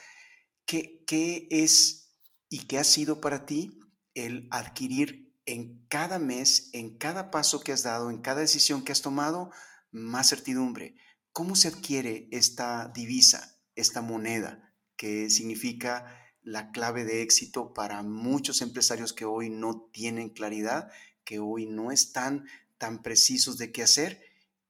qué, 0.66 1.02
qué 1.06 1.48
es 1.50 2.10
y 2.50 2.66
qué 2.66 2.78
ha 2.78 2.84
sido 2.84 3.22
para 3.22 3.46
ti 3.46 3.80
el 4.12 4.48
adquirir 4.50 5.34
en 5.46 5.86
cada 5.88 6.18
mes, 6.18 6.68
en 6.74 6.98
cada 6.98 7.30
paso 7.30 7.60
que 7.60 7.72
has 7.72 7.82
dado, 7.82 8.10
en 8.10 8.20
cada 8.20 8.42
decisión 8.42 8.84
que 8.84 8.92
has 8.92 9.00
tomado, 9.00 9.50
más 9.92 10.28
certidumbre. 10.28 10.94
¿Cómo 11.32 11.56
se 11.56 11.68
adquiere 11.68 12.28
esta 12.32 12.92
divisa, 12.94 13.58
esta 13.76 14.02
moneda? 14.02 14.68
que 15.02 15.30
significa 15.30 16.21
la 16.42 16.72
clave 16.72 17.04
de 17.04 17.22
éxito 17.22 17.72
para 17.72 18.02
muchos 18.02 18.62
empresarios 18.62 19.12
que 19.12 19.24
hoy 19.24 19.50
no 19.50 19.88
tienen 19.92 20.30
claridad, 20.30 20.90
que 21.24 21.38
hoy 21.38 21.66
no 21.66 21.92
están 21.92 22.46
tan 22.78 23.02
precisos 23.02 23.58
de 23.58 23.72
qué 23.72 23.82
hacer. 23.82 24.20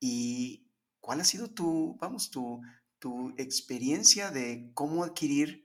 ¿Y 0.01 0.67
cuál 1.01 1.21
ha 1.21 1.25
sido 1.25 1.51
tu, 1.51 1.97
vamos, 1.99 2.31
tu, 2.31 2.61
tu 2.99 3.35
experiencia 3.39 4.31
de 4.31 4.71
cómo 4.75 5.05
adquirir 5.05 5.65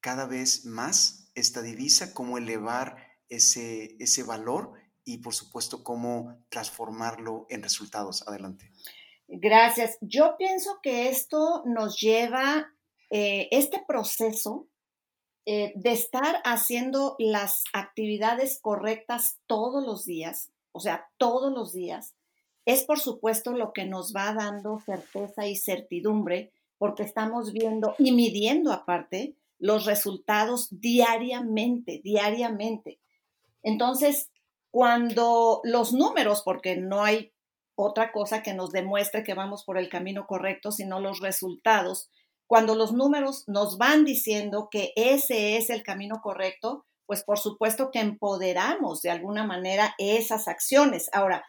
cada 0.00 0.26
vez 0.26 0.64
más 0.64 1.30
esta 1.34 1.62
divisa, 1.62 2.12
cómo 2.14 2.38
elevar 2.38 2.96
ese, 3.28 3.96
ese 3.98 4.22
valor 4.22 4.72
y 5.04 5.18
por 5.18 5.34
supuesto 5.34 5.84
cómo 5.84 6.44
transformarlo 6.48 7.46
en 7.48 7.62
resultados? 7.62 8.26
Adelante. 8.26 8.72
Gracias. 9.28 9.98
Yo 10.00 10.36
pienso 10.38 10.78
que 10.82 11.08
esto 11.08 11.62
nos 11.66 12.00
lleva 12.00 12.72
eh, 13.10 13.48
este 13.50 13.82
proceso 13.86 14.68
eh, 15.46 15.72
de 15.76 15.92
estar 15.92 16.42
haciendo 16.44 17.14
las 17.20 17.62
actividades 17.72 18.58
correctas 18.60 19.38
todos 19.46 19.86
los 19.86 20.04
días, 20.04 20.50
o 20.72 20.80
sea, 20.80 21.08
todos 21.18 21.52
los 21.52 21.72
días, 21.72 22.16
es 22.64 22.84
por 22.84 22.98
supuesto 22.98 23.52
lo 23.52 23.72
que 23.72 23.84
nos 23.84 24.12
va 24.12 24.34
dando 24.34 24.80
certeza 24.80 25.46
y 25.46 25.54
certidumbre, 25.54 26.52
porque 26.78 27.04
estamos 27.04 27.52
viendo 27.52 27.94
y 27.98 28.10
midiendo 28.10 28.72
aparte 28.72 29.36
los 29.58 29.86
resultados 29.86 30.68
diariamente, 30.70 32.00
diariamente. 32.02 32.98
Entonces, 33.62 34.30
cuando 34.72 35.60
los 35.62 35.92
números, 35.92 36.42
porque 36.44 36.76
no 36.76 37.04
hay 37.04 37.32
otra 37.76 38.10
cosa 38.10 38.42
que 38.42 38.52
nos 38.52 38.72
demuestre 38.72 39.22
que 39.22 39.34
vamos 39.34 39.62
por 39.64 39.78
el 39.78 39.88
camino 39.88 40.26
correcto, 40.26 40.72
sino 40.72 40.98
los 40.98 41.20
resultados, 41.20 42.10
cuando 42.46 42.74
los 42.74 42.92
números 42.92 43.44
nos 43.46 43.78
van 43.78 44.04
diciendo 44.04 44.68
que 44.70 44.92
ese 44.96 45.56
es 45.56 45.70
el 45.70 45.82
camino 45.82 46.20
correcto, 46.22 46.84
pues 47.06 47.22
por 47.24 47.38
supuesto 47.38 47.90
que 47.90 48.00
empoderamos 48.00 49.02
de 49.02 49.10
alguna 49.10 49.44
manera 49.44 49.94
esas 49.98 50.48
acciones. 50.48 51.08
Ahora, 51.12 51.44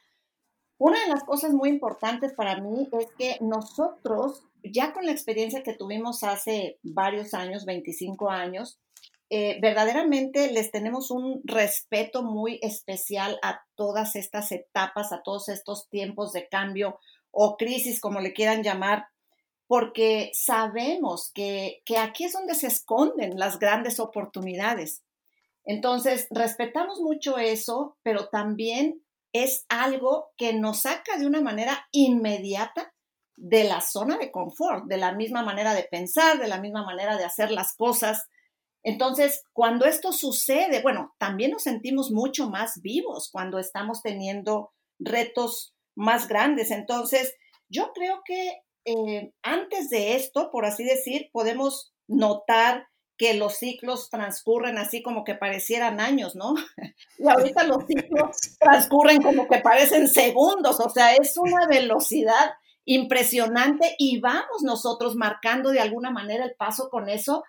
una 0.79 1.01
de 1.01 1.09
las 1.09 1.23
cosas 1.23 1.51
muy 1.53 1.69
importantes 1.69 2.33
para 2.33 2.59
mí 2.61 2.87
es 2.99 3.07
que 3.17 3.37
nosotros, 3.41 4.43
ya 4.63 4.93
con 4.93 5.05
la 5.05 5.11
experiencia 5.11 5.63
que 5.63 5.73
tuvimos 5.73 6.23
hace 6.23 6.77
varios 6.83 7.33
años, 7.33 7.65
25 7.65 8.29
años, 8.29 8.79
eh, 9.29 9.57
verdaderamente 9.59 10.51
les 10.53 10.71
tenemos 10.71 11.11
un 11.11 11.41
respeto 11.43 12.23
muy 12.23 12.59
especial 12.61 13.39
a 13.43 13.61
todas 13.75 14.15
estas 14.15 14.51
etapas, 14.51 15.11
a 15.11 15.21
todos 15.21 15.49
estos 15.49 15.89
tiempos 15.89 16.31
de 16.31 16.47
cambio 16.47 16.99
o 17.31 17.57
crisis, 17.57 17.99
como 17.99 18.21
le 18.21 18.33
quieran 18.33 18.63
llamar, 18.63 19.07
porque 19.67 20.31
sabemos 20.33 21.31
que, 21.33 21.83
aquí 21.99 22.23
es 22.23 22.33
donde 22.33 22.55
se 22.55 22.67
esconden 22.67 23.37
las 23.37 23.59
grandes 23.59 23.99
oportunidades. 23.99 25.03
Entonces, 25.65 26.27
respetamos 26.31 27.01
mucho 27.01 27.37
eso, 27.37 27.97
pero 28.01 28.29
también 28.29 29.03
es 29.33 29.65
algo 29.67 30.31
que 30.37 30.53
nos 30.53 30.81
saca 30.81 31.17
de 31.17 31.27
una 31.27 31.41
manera 31.41 31.85
inmediata 31.91 32.93
de 33.35 33.65
la 33.65 33.81
zona 33.81 34.17
de 34.17 34.31
confort, 34.31 34.85
de 34.85 34.97
la 34.97 35.11
misma 35.11 35.43
manera 35.43 35.73
de 35.73 35.83
pensar, 35.83 36.39
de 36.39 36.47
la 36.47 36.59
misma 36.61 36.85
manera 36.85 37.17
de 37.17 37.25
hacer 37.25 37.51
las 37.51 37.75
cosas. 37.75 38.29
Entonces, 38.83 39.43
cuando 39.51 39.85
esto 39.85 40.13
sucede, 40.13 40.81
bueno, 40.81 41.13
también 41.19 41.51
nos 41.51 41.63
sentimos 41.63 42.09
mucho 42.09 42.49
más 42.49 42.81
vivos 42.81 43.29
cuando 43.29 43.59
estamos 43.59 44.01
teniendo 44.01 44.71
retos 44.97 45.75
más 45.93 46.29
grandes. 46.29 46.71
Entonces, 46.71 47.35
yo 47.67 47.91
creo 47.93 48.21
que 48.25 48.61
eh, 48.87 49.33
antes 49.43 49.89
de 49.89 50.15
esto, 50.15 50.49
por 50.49 50.65
así 50.65 50.85
decir, 50.85 51.29
podemos 51.33 51.93
notar 52.07 52.87
que 53.17 53.33
los 53.33 53.55
ciclos 53.55 54.09
transcurren 54.09 54.77
así 54.77 55.03
como 55.03 55.25
que 55.25 55.35
parecieran 55.35 55.99
años, 55.99 56.35
¿no? 56.35 56.53
Y 57.19 57.27
ahorita 57.27 57.65
los 57.65 57.85
ciclos 57.85 58.37
transcurren 58.59 59.21
como 59.21 59.47
que 59.47 59.59
parecen 59.59 60.07
segundos, 60.07 60.79
o 60.79 60.89
sea, 60.89 61.15
es 61.15 61.35
una 61.37 61.67
velocidad 61.67 62.51
impresionante 62.85 63.93
y 63.97 64.21
vamos 64.21 64.63
nosotros 64.63 65.15
marcando 65.15 65.71
de 65.71 65.81
alguna 65.81 66.09
manera 66.09 66.45
el 66.45 66.55
paso 66.55 66.89
con 66.89 67.09
eso, 67.09 67.43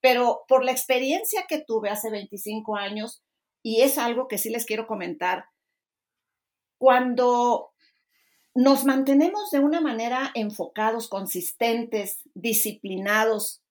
pero 0.00 0.44
por 0.46 0.64
la 0.64 0.70
experiencia 0.70 1.46
que 1.48 1.64
tuve 1.66 1.90
hace 1.90 2.10
25 2.10 2.76
años, 2.76 3.24
y 3.64 3.80
es 3.80 3.98
algo 3.98 4.28
que 4.28 4.38
sí 4.38 4.50
les 4.50 4.64
quiero 4.64 4.86
comentar, 4.86 5.46
cuando 6.78 7.73
nos 8.54 8.84
mantenemos 8.84 9.50
de 9.50 9.58
una 9.58 9.80
manera 9.80 10.30
enfocados, 10.34 11.08
consistentes, 11.08 12.20
disciplinados, 12.34 13.62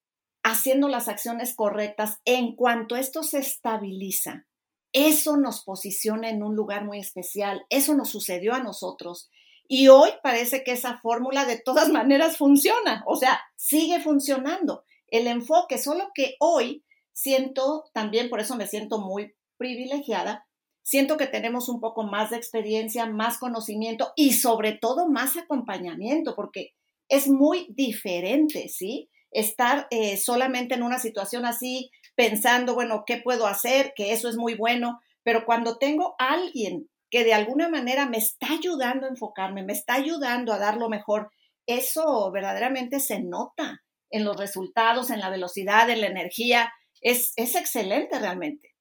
haciendo 0.44 0.90
las 0.90 1.08
acciones 1.08 1.56
correctas 1.56 2.20
en 2.26 2.56
cuanto 2.56 2.98
esto 2.98 3.24
se 3.24 3.40
estabiliza. 3.40 4.46
Eso 4.92 5.38
nos 5.38 5.64
posiciona 5.64 6.30
en 6.30 6.44
un 6.44 6.56
lugar 6.56 6.84
muy 6.86 7.00
especial. 7.00 7.66
Eso 7.70 7.96
nos 7.96 8.10
sucedió 8.10 8.54
a 8.54 8.62
nosotros. 8.62 9.30
Y 9.68 9.88
hoy 9.88 10.10
parece 10.22 10.64
que 10.64 10.74
esa 10.74 10.98
fórmula 10.98 11.46
de 11.46 11.60
todas 11.60 11.90
maneras 11.92 12.38
funciona. 12.38 13.04
O 13.08 13.16
sea, 13.16 13.40
sigue 13.56 14.02
funcionando. 14.02 14.84
El 15.08 15.28
enfoque, 15.28 15.78
solo 15.78 16.12
que 16.14 16.36
hoy 16.40 16.84
siento, 17.14 17.86
también 17.94 18.30
por 18.30 18.42
eso 18.42 18.56
me 18.56 18.68
siento 18.68 19.00
muy 19.00 19.36
privilegiada, 19.58 20.46
siento 20.84 21.18
que 21.18 21.28
tenemos 21.28 21.70
un 21.70 21.80
poco 21.80 22.04
más 22.04 22.30
de 22.30 22.38
experiencia, 22.38 23.06
más 23.06 23.38
conocimiento 23.38 24.12
y 24.16 24.34
sobre 24.34 24.74
todo 24.74 25.10
más 25.10 25.38
acompañamiento, 25.38 26.36
porque 26.36 26.72
es 27.10 27.28
muy 27.28 27.68
diferente, 27.76 28.70
¿sí? 28.70 29.10
estar 29.34 29.88
eh, 29.90 30.18
solamente 30.18 30.76
en 30.76 30.84
una 30.84 31.00
situación 31.00 31.46
así, 31.46 31.90
pensando, 32.16 32.76
bueno, 32.76 33.04
¿qué 33.06 33.18
puedo 33.18 33.48
hacer? 33.48 33.94
Que 33.96 34.14
eso 34.14 34.30
es 34.30 34.38
muy 34.38 34.56
bueno, 34.56 35.00
pero 35.24 35.46
cuando 35.46 35.78
tengo 35.78 36.16
alguien 36.20 36.90
que 37.10 37.24
de 37.24 37.34
alguna 37.34 37.70
manera 37.70 38.08
me 38.08 38.18
está 38.18 38.48
ayudando 38.52 39.06
a 39.06 39.10
enfocarme, 39.10 39.64
me 39.64 39.74
está 39.74 39.96
ayudando 39.96 40.54
a 40.54 40.60
dar 40.60 40.78
lo 40.78 40.90
mejor, 40.90 41.30
eso 41.66 42.32
verdaderamente 42.32 43.00
se 43.00 43.22
nota 43.22 43.82
en 44.10 44.26
los 44.26 44.38
resultados, 44.38 45.10
en 45.10 45.20
la 45.20 45.30
velocidad, 45.30 45.90
en 45.90 46.02
la 46.02 46.08
energía. 46.08 46.72
Es, 47.02 47.34
es 47.36 47.56
excelente 47.56 48.20
realmente. 48.20 48.73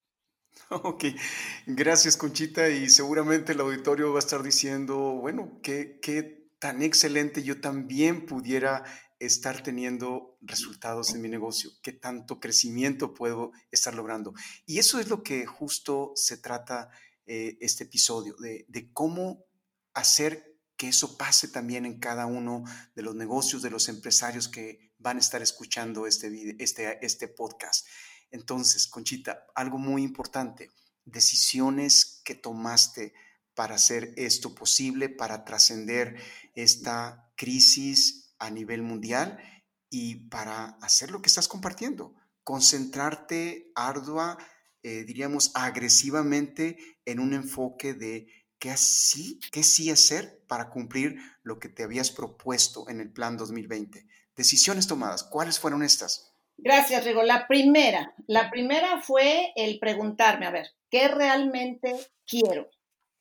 Ok, 0.71 1.05
gracias 1.67 2.17
Conchita 2.17 2.69
y 2.69 2.89
seguramente 2.89 3.53
el 3.53 3.61
auditorio 3.61 4.13
va 4.13 4.19
a 4.19 4.21
estar 4.21 4.43
diciendo, 4.43 4.97
bueno, 5.21 5.61
qué, 5.63 5.99
qué 6.01 6.49
tan 6.59 6.83
excelente 6.83 7.43
yo 7.43 7.61
también 7.61 8.27
pudiera 8.27 8.85
estar 9.19 9.63
teniendo 9.63 10.37
resultados 10.41 11.15
en 11.15 11.21
mi 11.21 11.29
negocio, 11.29 11.71
qué 11.83 11.93
tanto 11.93 12.41
crecimiento 12.41 13.15
puedo 13.15 13.53
estar 13.71 13.95
logrando. 13.95 14.35
Y 14.67 14.79
eso 14.79 14.99
es 14.99 15.09
lo 15.09 15.23
que 15.23 15.47
justo 15.47 16.13
se 16.17 16.39
trata 16.39 16.91
eh, 17.27 17.57
este 17.61 17.85
episodio, 17.85 18.35
de, 18.37 18.65
de 18.69 18.93
cómo 18.93 19.45
hacer 19.95 20.57
que 20.77 20.89
eso 20.89 21.17
pase 21.17 21.49
también 21.49 21.87
en 21.87 22.01
cada 22.01 22.27
uno 22.27 22.65
de 22.97 23.03
los 23.03 23.15
negocios, 23.15 23.63
de 23.63 23.71
los 23.71 23.89
empresarios 23.89 24.49
que 24.49 24.93
van 24.99 25.17
a 25.17 25.21
estar 25.21 25.43
escuchando 25.43 26.07
este, 26.07 26.57
este, 26.59 27.05
este 27.05 27.29
podcast. 27.29 27.87
Entonces, 28.33 28.87
Conchita, 28.87 29.47
algo 29.55 29.79
muy 29.79 30.03
importante, 30.03 30.71
decisiones 31.05 32.23
que 32.25 32.35
tomaste 32.35 33.13
para 33.55 33.75
hacer 33.75 34.13
esto 34.17 34.55
posible, 34.55 35.09
para 35.09 35.45
trascender 35.45 36.17
esta 36.55 37.31
crisis 37.37 38.35
a 38.39 38.51
nivel 38.51 38.83
mundial 38.83 39.39
y 39.91 40.29
para 40.29 40.79
hacer 40.81 41.11
lo 41.11 41.21
que 41.21 41.29
estás 41.29 41.49
compartiendo, 41.49 42.15
concentrarte 42.43 43.71
ardua, 43.75 44.39
eh, 44.83 45.05
diríamos 45.05 45.53
agresivamente 45.55 46.79
en 47.05 47.21
un 47.21 47.35
enfoque 47.35 47.95
de 47.95 48.27
qué 48.59 48.71
así, 48.71 49.39
qué 49.51 49.63
sí 49.63 49.91
hacer 49.91 50.45
para 50.49 50.71
cumplir 50.71 51.21
lo 51.43 51.59
que 51.59 51.69
te 51.69 51.83
habías 51.83 52.11
propuesto 52.11 52.89
en 52.89 53.01
el 53.01 53.13
plan 53.13 53.37
2020. 53.37 54.07
Decisiones 54.35 54.87
tomadas, 54.87 55.25
¿cuáles 55.25 55.59
fueron 55.59 55.83
estas? 55.83 56.32
Gracias, 56.57 57.05
Rigo. 57.05 57.23
La 57.23 57.47
primera, 57.47 58.15
la 58.27 58.51
primera 58.51 59.01
fue 59.01 59.53
el 59.57 59.79
preguntarme, 59.79 60.47
a 60.47 60.51
ver, 60.51 60.69
¿qué 60.91 61.09
realmente 61.09 61.95
quiero? 62.27 62.69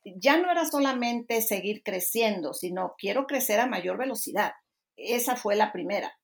Ya 0.04 0.36
no 0.36 0.50
era 0.50 0.64
solamente 0.64 1.42
seguir 1.42 1.82
creciendo, 1.82 2.54
sino 2.54 2.94
quiero 2.98 3.26
crecer 3.26 3.60
a 3.60 3.66
mayor 3.66 3.98
velocidad. 3.98 4.52
Esa 4.96 5.36
fue 5.36 5.56
la 5.56 5.72
primera. 5.72 6.18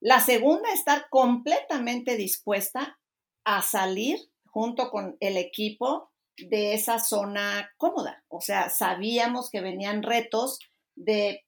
La 0.00 0.20
segunda, 0.20 0.72
estar 0.72 1.08
completamente 1.10 2.16
dispuesta 2.16 2.98
a 3.44 3.62
salir 3.62 4.18
junto 4.46 4.90
con 4.90 5.16
el 5.20 5.36
equipo 5.36 6.10
de 6.36 6.74
esa 6.74 6.98
zona 6.98 7.70
cómoda. 7.76 8.24
O 8.28 8.40
sea, 8.40 8.70
sabíamos 8.70 9.50
que 9.50 9.60
venían 9.60 10.02
retos 10.02 10.60
de 10.94 11.44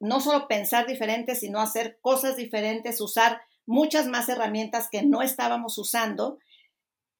no 0.00 0.20
solo 0.20 0.48
pensar 0.48 0.86
diferente, 0.86 1.34
sino 1.34 1.60
hacer 1.60 1.98
cosas 2.02 2.36
diferentes, 2.36 3.00
usar 3.00 3.40
muchas 3.66 4.06
más 4.06 4.28
herramientas 4.28 4.88
que 4.90 5.02
no 5.02 5.22
estábamos 5.22 5.78
usando, 5.78 6.38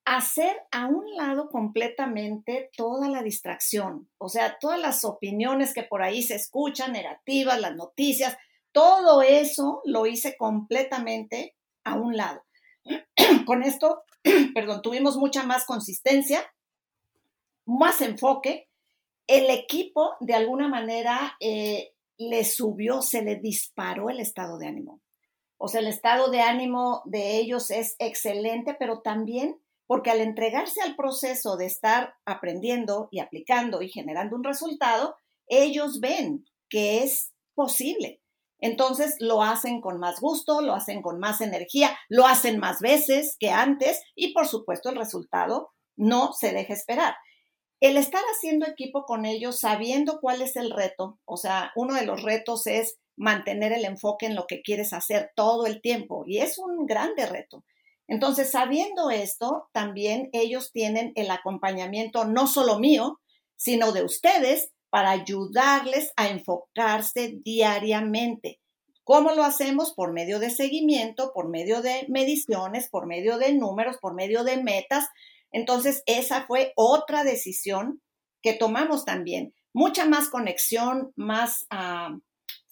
hacer 0.04 0.54
a 0.70 0.86
un 0.86 1.14
lado 1.14 1.48
completamente 1.48 2.70
toda 2.76 3.08
la 3.08 3.22
distracción, 3.22 4.08
o 4.18 4.28
sea, 4.28 4.58
todas 4.58 4.78
las 4.78 5.04
opiniones 5.04 5.72
que 5.72 5.82
por 5.82 6.02
ahí 6.02 6.22
se 6.22 6.34
escuchan, 6.34 6.92
negativas, 6.92 7.60
las 7.60 7.74
noticias, 7.74 8.36
todo 8.72 9.22
eso 9.22 9.80
lo 9.84 10.06
hice 10.06 10.36
completamente 10.36 11.54
a 11.84 11.94
un 11.94 12.16
lado. 12.16 12.42
Con 13.46 13.62
esto, 13.62 14.02
perdón, 14.54 14.82
tuvimos 14.82 15.16
mucha 15.16 15.42
más 15.44 15.64
consistencia, 15.64 16.45
más 17.64 18.00
enfoque. 18.00 18.69
El 19.26 19.49
equipo, 19.49 20.16
de 20.21 20.34
alguna 20.34 20.69
manera, 20.69 21.36
eh, 21.40 21.95
le 22.19 22.45
subió, 22.45 23.00
se 23.00 23.23
le 23.23 23.36
disparó 23.36 24.10
el 24.10 24.21
estado 24.21 24.58
de 24.58 24.66
ánimo. 24.66 25.00
O 25.58 25.69
sea, 25.69 25.80
el 25.80 25.86
estado 25.86 26.30
de 26.30 26.40
ánimo 26.40 27.02
de 27.04 27.36
ellos 27.38 27.71
es 27.71 27.97
excelente, 27.99 28.76
pero 28.78 29.00
también 29.00 29.58
porque 29.86 30.10
al 30.10 30.21
entregarse 30.21 30.80
al 30.80 30.97
proceso 30.97 31.56
de 31.56 31.67
estar 31.67 32.14
aprendiendo 32.25 33.08
y 33.10 33.21
aplicando 33.21 33.82
y 33.82 33.88
generando 33.88 34.36
un 34.36 34.45
resultado, 34.45 35.17
ellos 35.47 36.00
ven 36.00 36.47
que 36.69 37.02
es 37.02 37.32
posible. 37.54 38.21
Entonces 38.60 39.17
lo 39.19 39.43
hacen 39.43 39.80
con 39.80 39.99
más 39.99 40.21
gusto, 40.21 40.62
lo 40.62 40.73
hacen 40.75 41.02
con 41.02 41.19
más 41.19 41.40
energía, 41.40 41.97
lo 42.08 42.26
hacen 42.26 42.58
más 42.58 42.80
veces 42.80 43.36
que 43.38 43.50
antes 43.50 44.02
y 44.14 44.32
por 44.32 44.47
supuesto 44.47 44.88
el 44.88 44.97
resultado 44.97 45.71
no 45.97 46.32
se 46.32 46.52
deja 46.52 46.73
esperar. 46.73 47.14
El 47.80 47.99
estar 47.99 48.23
haciendo 48.34 48.67
equipo 48.67 49.04
con 49.04 49.26
ellos, 49.26 49.60
sabiendo 49.60 50.19
cuál 50.21 50.40
es 50.40 50.56
el 50.56 50.71
reto, 50.71 51.19
o 51.26 51.36
sea, 51.36 51.73
uno 51.76 51.95
de 51.95 52.06
los 52.06 52.23
retos 52.23 52.67
es 52.67 52.97
mantener 53.16 53.72
el 53.72 53.84
enfoque 53.84 54.26
en 54.26 54.34
lo 54.34 54.46
que 54.46 54.62
quieres 54.62 54.92
hacer 54.92 55.30
todo 55.36 55.66
el 55.66 55.80
tiempo 55.80 56.24
y 56.26 56.38
es 56.38 56.58
un 56.58 56.86
grande 56.86 57.26
reto. 57.26 57.64
Entonces, 58.06 58.50
sabiendo 58.50 59.10
esto, 59.10 59.68
también 59.72 60.28
ellos 60.32 60.72
tienen 60.72 61.12
el 61.14 61.30
acompañamiento 61.30 62.24
no 62.24 62.46
solo 62.46 62.78
mío, 62.78 63.20
sino 63.56 63.92
de 63.92 64.04
ustedes 64.04 64.72
para 64.90 65.10
ayudarles 65.10 66.12
a 66.16 66.28
enfocarse 66.28 67.40
diariamente. 67.44 68.60
¿Cómo 69.04 69.32
lo 69.32 69.44
hacemos? 69.44 69.92
Por 69.94 70.12
medio 70.12 70.38
de 70.38 70.50
seguimiento, 70.50 71.32
por 71.34 71.48
medio 71.48 71.82
de 71.82 72.06
mediciones, 72.08 72.88
por 72.88 73.06
medio 73.06 73.38
de 73.38 73.52
números, 73.54 73.96
por 74.00 74.14
medio 74.14 74.44
de 74.44 74.62
metas. 74.62 75.08
Entonces, 75.50 76.02
esa 76.06 76.46
fue 76.46 76.72
otra 76.76 77.24
decisión 77.24 78.02
que 78.42 78.54
tomamos 78.54 79.04
también. 79.04 79.54
Mucha 79.72 80.04
más 80.06 80.28
conexión, 80.28 81.12
más 81.16 81.66
ah, 81.70 82.16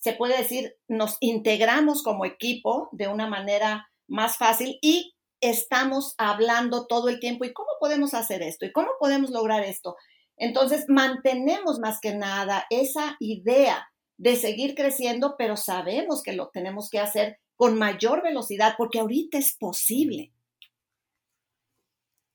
se 0.02 0.14
puede 0.14 0.36
decir, 0.36 0.74
nos 0.88 1.16
integramos 1.20 2.02
como 2.02 2.24
equipo 2.24 2.88
de 2.90 3.06
una 3.06 3.28
manera 3.28 3.88
más 4.08 4.36
fácil 4.36 4.78
y 4.82 5.14
estamos 5.40 6.14
hablando 6.18 6.86
todo 6.88 7.08
el 7.08 7.20
tiempo 7.20 7.44
y 7.44 7.52
cómo 7.52 7.68
podemos 7.78 8.12
hacer 8.12 8.42
esto 8.42 8.66
y 8.66 8.72
cómo 8.72 8.88
podemos 8.98 9.30
lograr 9.30 9.62
esto. 9.62 9.96
Entonces, 10.36 10.86
mantenemos 10.88 11.78
más 11.78 12.00
que 12.00 12.14
nada 12.16 12.66
esa 12.68 13.16
idea 13.20 13.88
de 14.18 14.34
seguir 14.34 14.74
creciendo, 14.74 15.36
pero 15.38 15.56
sabemos 15.56 16.22
que 16.24 16.32
lo 16.32 16.50
tenemos 16.50 16.90
que 16.90 16.98
hacer 16.98 17.38
con 17.54 17.78
mayor 17.78 18.24
velocidad 18.24 18.74
porque 18.76 18.98
ahorita 18.98 19.38
es 19.38 19.56
posible. 19.56 20.32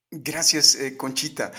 Gracias, 0.10 0.75
eh, 0.75 0.95
Conchita. 0.95 1.51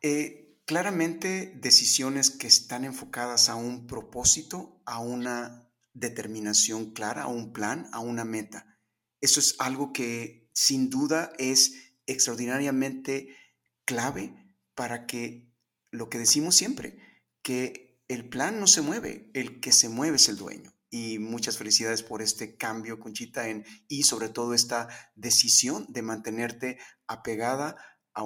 Eh, 0.00 0.41
claramente 0.72 1.52
decisiones 1.60 2.30
que 2.30 2.46
están 2.46 2.86
enfocadas 2.86 3.50
a 3.50 3.56
un 3.56 3.86
propósito, 3.86 4.80
a 4.86 5.00
una 5.00 5.70
determinación 5.92 6.92
clara, 6.94 7.24
a 7.24 7.26
un 7.26 7.52
plan, 7.52 7.90
a 7.92 7.98
una 8.00 8.24
meta. 8.24 8.80
Eso 9.20 9.38
es 9.38 9.54
algo 9.58 9.92
que 9.92 10.48
sin 10.54 10.88
duda 10.88 11.30
es 11.36 11.74
extraordinariamente 12.06 13.36
clave 13.84 14.34
para 14.74 15.04
que 15.04 15.52
lo 15.90 16.08
que 16.08 16.16
decimos 16.16 16.56
siempre, 16.56 16.96
que 17.42 18.02
el 18.08 18.30
plan 18.30 18.58
no 18.58 18.66
se 18.66 18.80
mueve, 18.80 19.30
el 19.34 19.60
que 19.60 19.72
se 19.72 19.90
mueve 19.90 20.16
es 20.16 20.30
el 20.30 20.38
dueño. 20.38 20.72
Y 20.88 21.18
muchas 21.18 21.58
felicidades 21.58 22.02
por 22.02 22.22
este 22.22 22.56
cambio, 22.56 22.98
Conchita, 22.98 23.50
en, 23.50 23.66
y 23.88 24.04
sobre 24.04 24.30
todo 24.30 24.54
esta 24.54 24.88
decisión 25.16 25.84
de 25.90 26.00
mantenerte 26.00 26.78
apegada 27.06 27.76
a, 28.14 28.22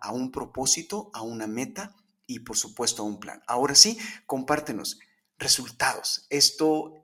a 0.00 0.12
un 0.12 0.30
propósito, 0.30 1.10
a 1.14 1.22
una 1.22 1.46
meta 1.46 1.96
y 2.26 2.40
por 2.40 2.56
supuesto 2.56 3.02
a 3.02 3.06
un 3.06 3.20
plan. 3.20 3.42
Ahora 3.46 3.74
sí, 3.74 3.98
compártenos 4.26 4.98
resultados. 5.38 6.26
Esto 6.30 6.94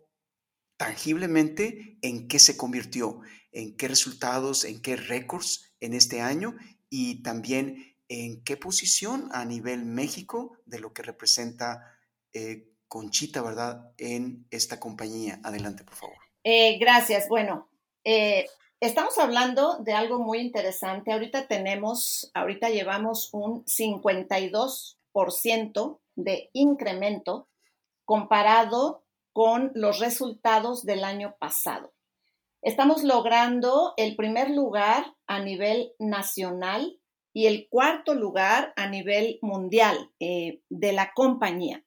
tangiblemente 0.76 1.98
en 2.02 2.28
qué 2.28 2.38
se 2.38 2.56
convirtió, 2.56 3.20
en 3.52 3.76
qué 3.76 3.88
resultados, 3.88 4.64
en 4.64 4.82
qué 4.82 4.96
récords 4.96 5.74
en 5.80 5.94
este 5.94 6.20
año 6.20 6.56
y 6.90 7.22
también 7.22 7.96
en 8.08 8.42
qué 8.44 8.56
posición 8.56 9.28
a 9.32 9.44
nivel 9.44 9.84
México 9.84 10.58
de 10.66 10.80
lo 10.80 10.92
que 10.92 11.02
representa 11.02 11.98
eh, 12.32 12.70
Conchita, 12.86 13.42
¿verdad? 13.42 13.92
En 13.96 14.46
esta 14.50 14.78
compañía. 14.78 15.40
Adelante, 15.42 15.84
por 15.84 15.94
favor. 15.94 16.16
Eh, 16.44 16.78
gracias. 16.78 17.28
Bueno, 17.28 17.68
eh, 18.04 18.46
Estamos 18.84 19.16
hablando 19.16 19.78
de 19.78 19.94
algo 19.94 20.18
muy 20.18 20.40
interesante. 20.40 21.10
Ahorita 21.10 21.46
tenemos, 21.46 22.30
ahorita 22.34 22.68
llevamos 22.68 23.30
un 23.32 23.64
52% 23.64 26.00
de 26.16 26.50
incremento 26.52 27.48
comparado 28.04 29.06
con 29.32 29.72
los 29.74 30.00
resultados 30.00 30.84
del 30.84 31.02
año 31.02 31.34
pasado. 31.38 31.94
Estamos 32.60 33.04
logrando 33.04 33.94
el 33.96 34.16
primer 34.16 34.50
lugar 34.50 35.14
a 35.26 35.38
nivel 35.38 35.94
nacional 35.98 37.00
y 37.32 37.46
el 37.46 37.70
cuarto 37.70 38.14
lugar 38.14 38.74
a 38.76 38.86
nivel 38.86 39.38
mundial 39.40 40.10
eh, 40.20 40.60
de 40.68 40.92
la 40.92 41.14
compañía. 41.14 41.82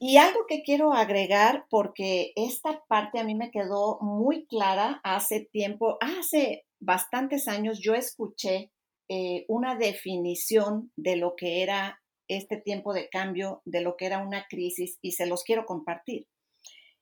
Y 0.00 0.16
algo 0.16 0.46
que 0.46 0.62
quiero 0.62 0.92
agregar, 0.92 1.66
porque 1.70 2.32
esta 2.36 2.84
parte 2.86 3.18
a 3.18 3.24
mí 3.24 3.34
me 3.34 3.50
quedó 3.50 3.98
muy 4.00 4.46
clara 4.46 5.00
hace 5.02 5.40
tiempo, 5.40 5.98
hace 6.00 6.66
bastantes 6.78 7.48
años 7.48 7.80
yo 7.80 7.94
escuché 7.94 8.70
eh, 9.08 9.44
una 9.48 9.74
definición 9.74 10.92
de 10.96 11.16
lo 11.16 11.34
que 11.34 11.62
era 11.62 12.00
este 12.28 12.58
tiempo 12.58 12.92
de 12.92 13.08
cambio, 13.08 13.62
de 13.64 13.80
lo 13.80 13.96
que 13.96 14.06
era 14.06 14.22
una 14.22 14.46
crisis, 14.48 14.98
y 15.02 15.12
se 15.12 15.26
los 15.26 15.42
quiero 15.42 15.66
compartir. 15.66 16.28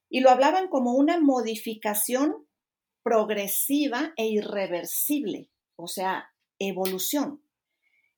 Y 0.09 0.21
lo 0.21 0.31
hablaban 0.31 0.69
como 0.69 0.95
una 0.95 1.21
modificación 1.21 2.47
progresiva 3.03 4.15
e 4.17 4.27
irreversible, 4.27 5.51
o 5.77 5.89
sea, 5.89 6.31
evolución. 6.59 7.43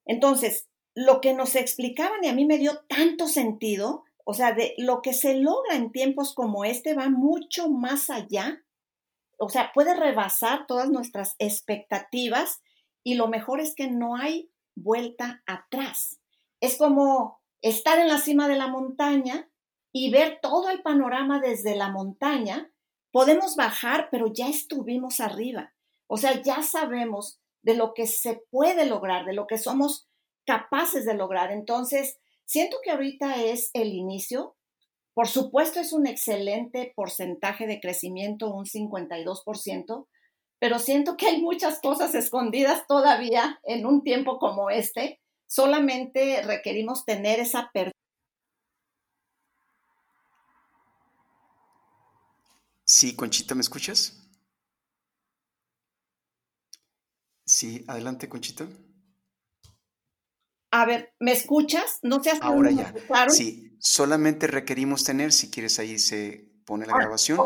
Entonces, 0.05 0.69
lo 0.95 1.21
que 1.21 1.35
nos 1.35 1.57
explicaban 1.57 2.23
y 2.23 2.29
a 2.29 2.35
mí 2.35 2.45
me 2.45 2.59
dio 2.59 2.81
tanto 2.89 3.27
sentido, 3.27 4.05
o 4.31 4.35
sea, 4.35 4.53
de 4.53 4.75
lo 4.77 5.01
que 5.01 5.15
se 5.15 5.37
logra 5.37 5.75
en 5.75 5.91
tiempos 5.91 6.35
como 6.35 6.67
este 6.67 6.93
va 6.93 7.09
mucho 7.09 7.71
más 7.71 8.11
allá, 8.11 8.63
o 9.39 9.49
sea, 9.49 9.73
puede 9.73 9.95
rebasar 9.95 10.67
todas 10.67 10.91
nuestras 10.91 11.35
expectativas 11.39 12.61
y 13.03 13.15
lo 13.15 13.29
mejor 13.29 13.59
es 13.59 13.75
que 13.75 13.91
no 13.91 14.17
hay 14.17 14.51
vuelta 14.75 15.43
atrás. 15.47 16.21
Es 16.61 16.77
como 16.77 17.41
estar 17.63 17.99
en 17.99 18.09
la 18.09 18.19
cima 18.19 18.49
de 18.49 18.57
la 18.57 18.67
montaña 18.67 19.49
y 19.93 20.11
ver 20.11 20.41
todo 20.43 20.69
el 20.69 20.83
panorama 20.83 21.41
desde 21.41 21.75
la 21.75 21.89
montaña. 21.89 22.71
Podemos 23.11 23.57
bajar, 23.57 24.09
pero 24.11 24.27
ya 24.31 24.49
estuvimos 24.49 25.21
arriba. 25.21 25.73
O 26.07 26.19
sea, 26.19 26.43
ya 26.43 26.63
sabemos 26.63 27.41
de 27.63 27.77
lo 27.77 27.95
que 27.95 28.07
se 28.07 28.45
puede 28.51 28.85
lograr, 28.85 29.25
de 29.25 29.33
lo 29.33 29.47
que 29.47 29.57
somos 29.57 30.07
capaces 30.45 31.07
de 31.07 31.15
lograr. 31.15 31.51
Entonces, 31.51 32.19
Siento 32.49 32.79
que 32.83 32.91
ahorita 32.91 33.45
es 33.45 33.71
el 33.75 33.93
inicio. 33.93 34.57
Por 35.13 35.29
supuesto, 35.29 35.81
es 35.81 35.93
un 35.93 36.07
excelente 36.07 36.95
porcentaje 36.97 37.67
de 37.67 37.79
crecimiento, 37.79 38.55
un 38.55 38.65
52%, 38.65 40.09
pero 40.59 40.79
siento 40.79 41.19
que 41.19 41.27
hay 41.27 41.43
muchas 41.43 41.79
cosas 41.83 42.15
escondidas 42.15 42.87
todavía 42.87 43.61
en 43.65 43.85
un 43.85 44.03
tiempo 44.03 44.39
como 44.39 44.71
este. 44.71 45.21
Solamente 45.47 46.41
requerimos 46.43 47.05
tener 47.05 47.39
esa 47.39 47.59
apertura. 47.61 47.93
Sí, 52.87 53.15
Conchita, 53.15 53.55
¿me 53.55 53.61
escuchas? 53.61 54.27
Sí, 57.45 57.85
adelante, 57.87 58.27
Conchita. 58.31 58.67
A 60.71 60.85
ver, 60.85 61.15
¿me 61.19 61.33
escuchas? 61.33 61.99
No 62.03 62.23
seas 62.23 62.39
Ahora 62.43 62.71
ya. 62.71 62.95
Sí, 63.29 63.77
solamente 63.79 64.47
requerimos 64.47 65.05
tener, 65.05 65.33
si 65.33 65.51
quieres 65.51 65.79
ahí 65.79 65.99
se 65.99 66.49
pone 66.67 66.87
la 66.87 66.93
ah, 66.95 66.99
grabación. 66.99 67.41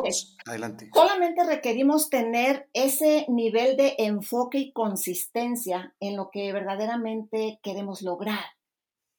Adelante. 0.47 0.91
Solamente 0.93 1.45
requerimos 1.45 2.11
tener 2.11 2.69
ese 2.73 3.25
nivel 3.29 3.77
de 3.77 3.95
enfoque 3.99 4.59
y 4.59 4.73
consistencia 4.73 5.95
en 6.01 6.17
lo 6.17 6.31
que 6.33 6.53
verdaderamente 6.53 7.61
queremos 7.63 8.03
lograr. 8.03 8.45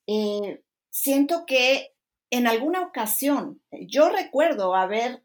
Eh, 0.08 0.62
siento 0.90 1.46
que 1.46 1.94
en 2.30 2.48
alguna 2.48 2.82
ocasión, 2.82 3.62
yo 3.72 4.10
recuerdo 4.10 4.76
haber, 4.76 5.24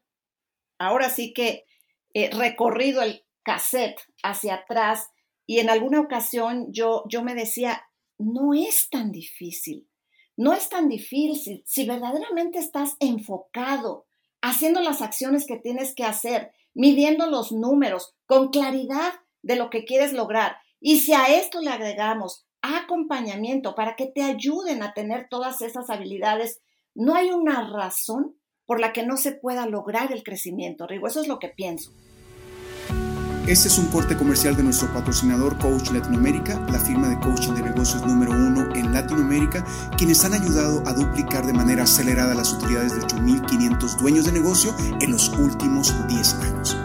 ahora 0.77 1.09
sí 1.09 1.33
que 1.33 1.65
eh, 2.13 2.29
recorrido 2.31 3.01
el 3.01 3.25
cassette 3.43 3.99
hacia 4.23 4.55
atrás 4.55 5.09
y 5.45 5.59
en 5.59 5.69
alguna 5.69 5.99
ocasión 5.99 6.71
yo, 6.71 7.03
yo 7.09 7.23
me 7.23 7.35
decía, 7.35 7.88
no 8.19 8.53
es 8.53 8.89
tan 8.89 9.11
difícil. 9.11 9.89
No 10.37 10.53
es 10.53 10.69
tan 10.69 10.87
difícil 10.87 11.63
si 11.65 11.85
verdaderamente 11.85 12.59
estás 12.59 12.95
enfocado, 12.99 14.05
haciendo 14.41 14.81
las 14.81 15.01
acciones 15.01 15.45
que 15.45 15.57
tienes 15.57 15.95
que 15.95 16.03
hacer, 16.03 16.51
midiendo 16.73 17.27
los 17.27 17.51
números 17.51 18.13
con 18.25 18.49
claridad 18.49 19.13
de 19.41 19.55
lo 19.55 19.69
que 19.69 19.85
quieres 19.85 20.13
lograr. 20.13 20.57
Y 20.79 20.99
si 20.99 21.13
a 21.13 21.25
esto 21.25 21.61
le 21.61 21.71
agregamos 21.71 22.45
acompañamiento 22.61 23.75
para 23.75 23.95
que 23.95 24.05
te 24.05 24.21
ayuden 24.21 24.83
a 24.83 24.93
tener 24.93 25.27
todas 25.29 25.61
esas 25.61 25.89
habilidades, 25.89 26.61
no 26.93 27.15
hay 27.15 27.31
una 27.31 27.69
razón 27.69 28.37
por 28.65 28.79
la 28.79 28.93
que 28.93 29.05
no 29.05 29.17
se 29.17 29.31
pueda 29.31 29.65
lograr 29.65 30.11
el 30.11 30.23
crecimiento, 30.23 30.87
Rigo. 30.87 31.07
Eso 31.07 31.21
es 31.21 31.27
lo 31.27 31.39
que 31.39 31.49
pienso. 31.49 31.91
Este 33.49 33.67
es 33.67 33.79
un 33.79 33.87
corte 33.87 34.15
comercial 34.15 34.55
de 34.55 34.61
nuestro 34.61 34.93
patrocinador 34.93 35.57
Coach 35.57 35.89
Latinoamérica, 35.89 36.59
la 36.71 36.77
firma 36.77 37.09
de 37.09 37.19
coaching 37.19 37.53
de 37.53 37.63
negocios 37.63 38.05
número 38.05 38.31
uno 38.31 38.75
en 38.75 38.93
Latinoamérica, 38.93 39.65
quienes 39.97 40.23
han 40.23 40.35
ayudado 40.35 40.83
a 40.85 40.93
duplicar 40.93 41.47
de 41.47 41.53
manera 41.53 41.81
acelerada 41.81 42.35
las 42.35 42.53
utilidades 42.53 42.93
de 42.93 43.01
8.500 43.01 43.97
dueños 43.97 44.25
de 44.25 44.33
negocio 44.33 44.75
en 45.01 45.11
los 45.11 45.29
últimos 45.29 45.91
10 46.07 46.33
años. 46.35 46.77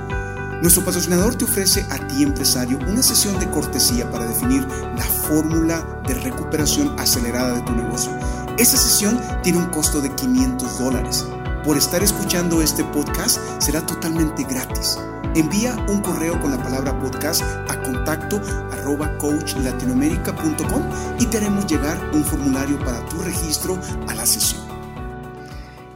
Nuestro 0.63 0.83
patrocinador 0.83 1.35
te 1.35 1.45
ofrece 1.45 1.85
a 1.91 1.99
ti, 2.07 2.23
empresario, 2.23 2.79
una 2.89 3.03
sesión 3.03 3.39
de 3.39 3.51
cortesía 3.51 4.11
para 4.11 4.25
definir 4.25 4.67
la 4.97 5.05
fórmula 5.05 5.85
de 6.09 6.15
recuperación 6.15 6.99
acelerada 6.99 7.57
de 7.57 7.61
tu 7.61 7.73
negocio. 7.73 8.11
Esta 8.57 8.79
sesión 8.79 9.21
tiene 9.43 9.59
un 9.59 9.67
costo 9.67 10.01
de 10.01 10.09
500 10.15 10.79
dólares. 10.79 11.27
Por 11.63 11.77
estar 11.77 12.03
escuchando 12.03 12.63
este 12.63 12.85
podcast 12.85 13.39
será 13.59 13.85
totalmente 13.85 14.45
gratis. 14.45 14.97
Envía 15.37 15.75
un 15.89 16.01
correo 16.01 16.41
con 16.41 16.53
la 16.53 16.63
palabra 16.63 16.97
podcast 17.01 17.43
a 17.43 17.83
contacto 17.83 18.37
arroba 18.71 19.19
coachlatinoamerica.com 19.19 21.19
y 21.19 21.27
te 21.27 21.39
haremos 21.39 21.67
llegar 21.67 21.99
un 22.15 22.25
formulario 22.25 22.79
para 22.79 23.05
tu 23.09 23.19
registro 23.19 23.75
a 24.07 24.15
la 24.15 24.27
sesión. 24.27 24.63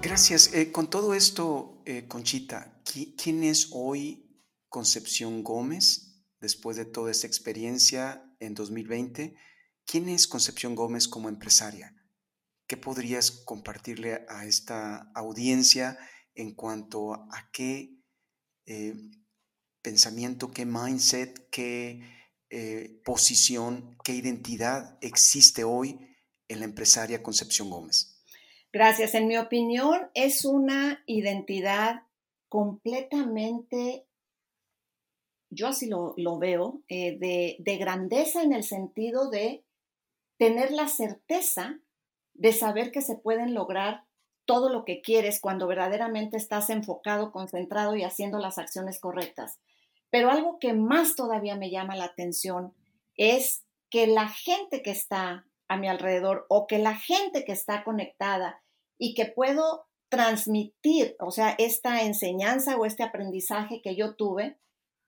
Gracias. 0.03 0.53
Eh, 0.55 0.73
con 0.73 0.91
todo 0.91 1.15
esto, 1.15 1.81
eh, 1.87 2.09
Conchita, 2.09 2.83
¿quién 2.83 3.45
es 3.45 3.69
hoy 3.71 4.29
Concepción 4.69 5.45
Gómez 5.45 6.21
después 6.41 6.77
de 6.77 6.87
toda 6.87 7.13
esta 7.13 7.29
experiencia 7.29 8.29
en 8.41 8.55
2020? 8.55 9.37
¿Quién 9.87 10.09
es 10.09 10.27
Concepción 10.27 10.75
Gómez 10.75 11.07
como 11.07 11.29
empresaria? 11.29 11.95
¿Qué 12.67 12.77
podrías 12.77 13.31
compartirle 13.31 14.27
a 14.29 14.47
esta 14.47 15.13
audiencia 15.15 15.97
en 16.35 16.57
cuanto 16.57 17.15
a 17.15 17.51
qué 17.53 18.03
eh, 18.67 18.97
pensamiento, 19.89 20.51
qué 20.51 20.67
mindset, 20.67 21.49
qué 21.49 22.03
eh, 22.51 23.01
posición, 23.07 23.97
qué 24.05 24.13
identidad 24.13 24.99
existe 25.01 25.65
hoy 25.65 25.99
en 26.47 26.59
la 26.59 26.67
empresaria 26.67 27.23
Concepción 27.23 27.71
Gómez? 27.71 28.21
Gracias. 28.71 29.15
En 29.15 29.27
mi 29.27 29.39
opinión, 29.39 30.11
es 30.13 30.45
una 30.45 31.03
identidad 31.07 32.03
completamente, 32.51 34.07
yo 35.49 35.69
así 35.69 35.89
lo, 35.89 36.39
veo, 36.39 36.83
eh, 36.89 37.19
de, 37.19 37.57
de 37.59 37.77
grandeza 37.79 38.43
en 38.43 38.53
el 38.53 38.65
sentido 38.65 39.31
de 39.31 39.65
tener 40.37 40.71
la 40.71 40.89
certeza 40.89 41.81
de 42.35 42.53
saber 42.53 42.93
que 42.93 43.01
se 43.01 43.17
pueden 43.17 43.55
lograr 43.55 44.05
todo 44.45 44.69
lo 44.69 44.85
que 44.85 45.01
quieres 45.01 45.41
cuando 45.41 45.67
verdaderamente 45.67 46.37
estás 46.37 46.69
enfocado, 46.69 47.33
concentrado 47.33 47.97
y 47.97 48.03
haciendo 48.03 48.39
las 48.39 48.59
acciones 48.59 49.01
correctas. 49.01 49.59
Pero 50.11 50.31
algo 50.31 50.59
que 50.59 50.73
más 50.73 51.15
todavía 51.17 51.57
me 51.57 51.71
llama 51.71 51.97
la 51.97 52.05
atención 52.05 52.75
es 53.17 53.65
que 53.91 54.07
la 54.07 54.29
gente 54.29 54.83
que 54.83 54.91
está 54.91 55.47
a 55.69 55.77
mi 55.77 55.89
alrededor 55.89 56.47
o 56.49 56.67
que 56.67 56.79
la 56.79 56.95
gente 56.95 57.45
que 57.45 57.53
está 57.53 57.85
conectada 57.85 58.63
y 58.99 59.15
que 59.15 59.27
puedo 59.27 59.87
transmitir, 60.09 61.17
o 61.21 61.31
sea, 61.31 61.55
esta 61.59 62.03
enseñanza 62.03 62.77
o 62.77 62.87
este 62.87 63.03
aprendizaje 63.03 63.83
que 63.83 63.95
yo 63.95 64.17
tuve, 64.17 64.59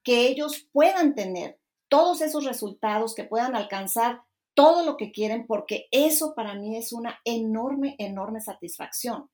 que 0.02 0.26
ellos 0.28 0.68
puedan 0.72 1.14
tener 1.14 1.58
todos 1.88 2.20
esos 2.20 2.44
resultados, 2.44 3.14
que 3.14 3.24
puedan 3.24 3.56
alcanzar 3.56 4.22
todo 4.54 4.84
lo 4.84 4.96
que 4.96 5.10
quieren, 5.10 5.46
porque 5.46 5.88
eso 5.90 6.34
para 6.34 6.54
mí 6.54 6.76
es 6.76 6.92
una 6.92 7.18
enorme, 7.24 7.96
enorme 7.98 8.40
satisfacción. 8.40 9.30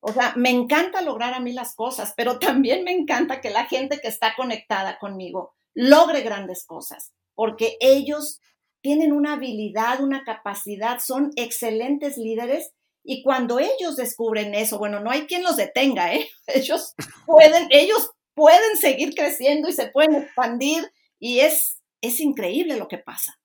O 0.00 0.12
sea, 0.12 0.32
me 0.36 0.50
encanta 0.50 1.02
lograr 1.02 1.34
a 1.34 1.40
mí 1.40 1.52
las 1.52 1.74
cosas, 1.74 2.14
pero 2.16 2.38
también 2.38 2.84
me 2.84 2.92
encanta 2.92 3.40
que 3.40 3.50
la 3.50 3.66
gente 3.66 4.00
que 4.00 4.08
está 4.08 4.34
conectada 4.34 4.98
conmigo 4.98 5.52
logre 5.74 6.22
grandes 6.22 6.64
cosas, 6.64 7.12
porque 7.34 7.76
ellos 7.80 8.40
tienen 8.80 9.12
una 9.12 9.34
habilidad, 9.34 10.00
una 10.00 10.24
capacidad, 10.24 11.00
son 11.00 11.32
excelentes 11.36 12.16
líderes 12.16 12.72
y 13.02 13.22
cuando 13.22 13.58
ellos 13.58 13.96
descubren 13.96 14.54
eso, 14.54 14.78
bueno, 14.78 15.00
no 15.00 15.10
hay 15.10 15.26
quien 15.26 15.42
los 15.42 15.56
detenga, 15.56 16.14
¿eh? 16.14 16.28
Ellos 16.46 16.94
pueden, 17.26 17.68
ellos 17.70 18.10
pueden 18.34 18.76
seguir 18.76 19.14
creciendo 19.14 19.68
y 19.68 19.72
se 19.72 19.88
pueden 19.88 20.14
expandir 20.14 20.90
y 21.18 21.40
es, 21.40 21.80
es 22.00 22.20
increíble 22.20 22.76
lo 22.76 22.88
que 22.88 22.98
pasa. 22.98 23.38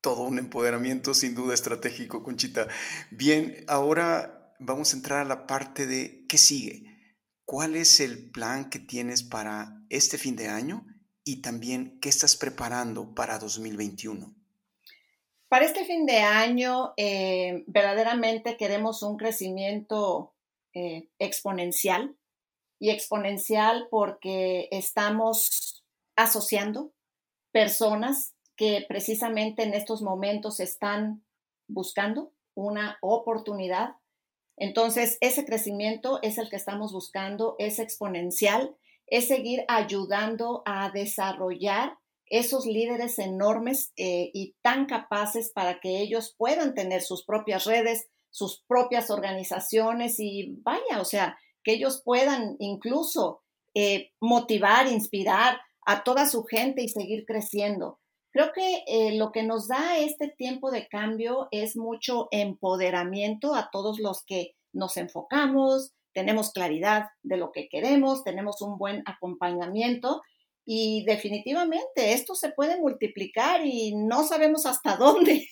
Todo 0.00 0.22
un 0.22 0.38
empoderamiento 0.38 1.14
sin 1.14 1.34
duda 1.34 1.54
estratégico, 1.54 2.22
Conchita. 2.22 2.68
Bien, 3.10 3.64
ahora 3.68 4.41
vamos 4.58 4.92
a 4.92 4.96
entrar 4.96 5.20
a 5.20 5.24
la 5.24 5.46
parte 5.46 5.86
de 5.86 6.26
qué 6.28 6.38
sigue. 6.38 6.84
¿Cuál 7.44 7.76
es 7.76 8.00
el 8.00 8.30
plan 8.30 8.70
que 8.70 8.78
tienes 8.78 9.22
para 9.22 9.82
este 9.88 10.18
fin 10.18 10.36
de 10.36 10.48
año 10.48 10.86
y 11.24 11.42
también 11.42 11.98
qué 12.00 12.08
estás 12.08 12.36
preparando 12.36 13.14
para 13.14 13.38
2021? 13.38 14.34
Para 15.48 15.66
este 15.66 15.84
fin 15.84 16.06
de 16.06 16.18
año, 16.18 16.94
eh, 16.96 17.64
verdaderamente 17.66 18.56
queremos 18.56 19.02
un 19.02 19.18
crecimiento 19.18 20.34
eh, 20.72 21.10
exponencial 21.18 22.16
y 22.78 22.90
exponencial 22.90 23.86
porque 23.90 24.68
estamos 24.70 25.84
asociando 26.16 26.94
personas 27.52 28.34
que 28.56 28.84
precisamente 28.88 29.62
en 29.62 29.74
estos 29.74 30.02
momentos 30.02 30.58
están 30.60 31.22
buscando 31.68 32.32
una 32.54 32.98
oportunidad. 33.00 33.96
Entonces, 34.56 35.18
ese 35.20 35.44
crecimiento 35.44 36.18
es 36.22 36.38
el 36.38 36.48
que 36.48 36.56
estamos 36.56 36.92
buscando, 36.92 37.56
es 37.58 37.78
exponencial, 37.78 38.76
es 39.06 39.28
seguir 39.28 39.64
ayudando 39.68 40.62
a 40.66 40.90
desarrollar 40.90 41.98
esos 42.26 42.64
líderes 42.64 43.18
enormes 43.18 43.92
eh, 43.96 44.30
y 44.32 44.54
tan 44.62 44.86
capaces 44.86 45.52
para 45.54 45.80
que 45.80 46.00
ellos 46.00 46.34
puedan 46.38 46.74
tener 46.74 47.02
sus 47.02 47.24
propias 47.24 47.64
redes, 47.64 48.08
sus 48.30 48.64
propias 48.66 49.10
organizaciones 49.10 50.18
y 50.18 50.56
vaya, 50.62 51.00
o 51.00 51.04
sea, 51.04 51.36
que 51.62 51.72
ellos 51.72 52.02
puedan 52.04 52.56
incluso 52.58 53.42
eh, 53.74 54.12
motivar, 54.20 54.86
inspirar 54.86 55.60
a 55.84 56.04
toda 56.04 56.26
su 56.26 56.44
gente 56.44 56.82
y 56.82 56.88
seguir 56.88 57.24
creciendo. 57.26 58.00
Creo 58.32 58.52
que 58.52 58.82
eh, 58.86 59.16
lo 59.16 59.30
que 59.30 59.42
nos 59.42 59.68
da 59.68 59.98
este 59.98 60.28
tiempo 60.28 60.70
de 60.70 60.88
cambio 60.88 61.48
es 61.50 61.76
mucho 61.76 62.28
empoderamiento 62.30 63.54
a 63.54 63.68
todos 63.70 63.98
los 64.00 64.24
que 64.24 64.54
nos 64.72 64.96
enfocamos, 64.96 65.92
tenemos 66.14 66.52
claridad 66.52 67.08
de 67.22 67.36
lo 67.36 67.52
que 67.52 67.68
queremos, 67.68 68.24
tenemos 68.24 68.62
un 68.62 68.78
buen 68.78 69.02
acompañamiento 69.06 70.22
y 70.64 71.04
definitivamente 71.04 72.12
esto 72.12 72.34
se 72.34 72.50
puede 72.50 72.80
multiplicar 72.80 73.66
y 73.66 73.94
no 73.96 74.24
sabemos 74.24 74.64
hasta 74.66 74.96
dónde, 74.98 75.46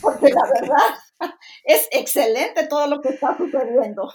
porque 0.00 0.30
la 0.30 0.42
verdad 0.60 1.34
es 1.64 1.88
excelente 1.92 2.66
todo 2.66 2.86
lo 2.86 3.00
que 3.00 3.10
está 3.10 3.36
sucediendo. 3.36 4.10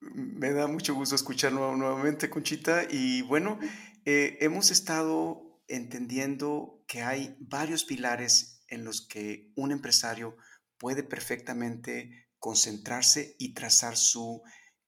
Me 0.00 0.52
da 0.52 0.66
mucho 0.66 0.94
gusto 0.94 1.14
escucharlo 1.14 1.76
nuevamente, 1.76 2.30
Conchita. 2.30 2.84
Y 2.90 3.22
bueno, 3.22 3.58
eh, 4.04 4.38
hemos 4.40 4.70
estado 4.70 5.60
entendiendo 5.68 6.79
que 6.90 7.02
hay 7.02 7.36
varios 7.38 7.84
pilares 7.84 8.64
en 8.66 8.84
los 8.84 9.06
que 9.06 9.52
un 9.54 9.70
empresario 9.70 10.36
puede 10.76 11.04
perfectamente 11.04 12.26
concentrarse 12.40 13.36
y 13.38 13.54
trazar 13.54 13.96
su 13.96 14.42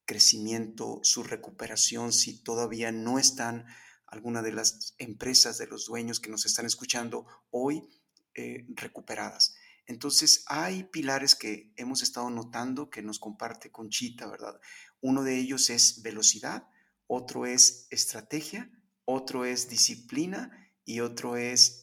crecimiento, 0.05 0.99
su 1.05 1.23
recuperación, 1.23 2.12
si 2.12 2.43
todavía 2.43 2.91
no 2.91 3.21
están 3.21 3.67
alguna 4.05 4.43
de 4.43 4.51
las 4.51 4.97
empresas 4.99 5.59
de 5.59 5.69
los 5.69 5.87
dueños 5.87 6.19
que 6.19 6.29
nos 6.29 6.45
están 6.45 6.67
escuchando 6.67 7.25
hoy 7.51 7.88
eh, 8.35 8.67
recuperadas. 8.71 9.55
Entonces, 9.87 10.43
hay 10.49 10.83
pilares 10.83 11.37
que 11.37 11.73
hemos 11.77 12.03
estado 12.03 12.31
notando 12.31 12.91
que 12.91 13.03
nos 13.03 13.21
comparte 13.21 13.71
Conchita, 13.71 14.27
¿verdad? 14.27 14.61
Uno 15.01 15.23
de 15.23 15.38
ellos 15.38 15.71
es 15.71 16.03
velocidad, 16.03 16.67
otro 17.07 17.47
es 17.47 17.87
estrategia, 17.91 18.73
otro 19.05 19.45
es 19.45 19.69
disciplina 19.69 20.51
y 20.85 20.99
otro 20.99 21.37
es 21.37 21.82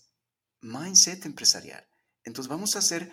mindset 0.62 1.26
empresarial. 1.26 1.88
Entonces, 2.24 2.50
vamos 2.50 2.76
a 2.76 2.80
hacer 2.80 3.12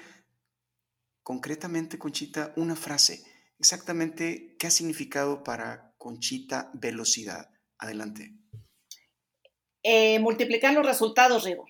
concretamente, 1.22 1.98
Conchita, 1.98 2.52
una 2.56 2.76
frase. 2.76 3.24
Exactamente, 3.59 4.56
¿qué 4.59 4.66
ha 4.66 4.70
significado 4.70 5.42
para 5.42 5.94
Conchita 5.98 6.70
velocidad? 6.74 7.50
Adelante. 7.78 8.32
Eh, 9.82 10.18
multiplicar 10.18 10.74
los 10.74 10.85
resultados, 10.85 11.44
Rigo. 11.44 11.66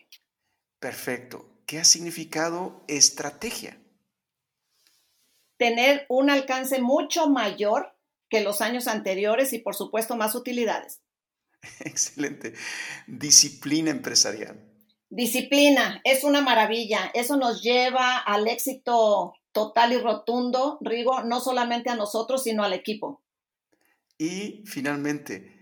Perfecto. 0.79 1.63
¿Qué 1.67 1.79
ha 1.79 1.85
significado 1.85 2.85
estrategia? 2.89 3.83
Tener 5.57 6.07
un 6.09 6.31
alcance 6.31 6.81
mucho 6.81 7.29
mayor 7.29 7.97
que 8.29 8.41
los 8.41 8.61
años 8.61 8.89
anteriores 8.89 9.53
y 9.53 9.59
por 9.59 9.75
supuesto 9.75 10.17
más 10.17 10.35
utilidades. 10.35 11.03
Excelente. 11.81 12.55
Disciplina 13.07 13.91
empresarial. 13.91 14.76
Disciplina, 15.09 16.01
es 16.05 16.25
una 16.25 16.41
maravilla. 16.41 17.11
Eso 17.15 17.37
nos 17.37 17.63
lleva 17.63 18.19
al 18.19 18.49
éxito 18.49 19.35
total 19.53 19.93
y 19.93 19.99
rotundo, 19.99 20.79
Rigo, 20.81 21.23
no 21.23 21.41
solamente 21.41 21.91
a 21.91 21.95
nosotros, 21.95 22.43
sino 22.43 22.63
al 22.63 22.73
equipo. 22.73 23.23
Y 24.19 24.63
finalmente, 24.67 25.57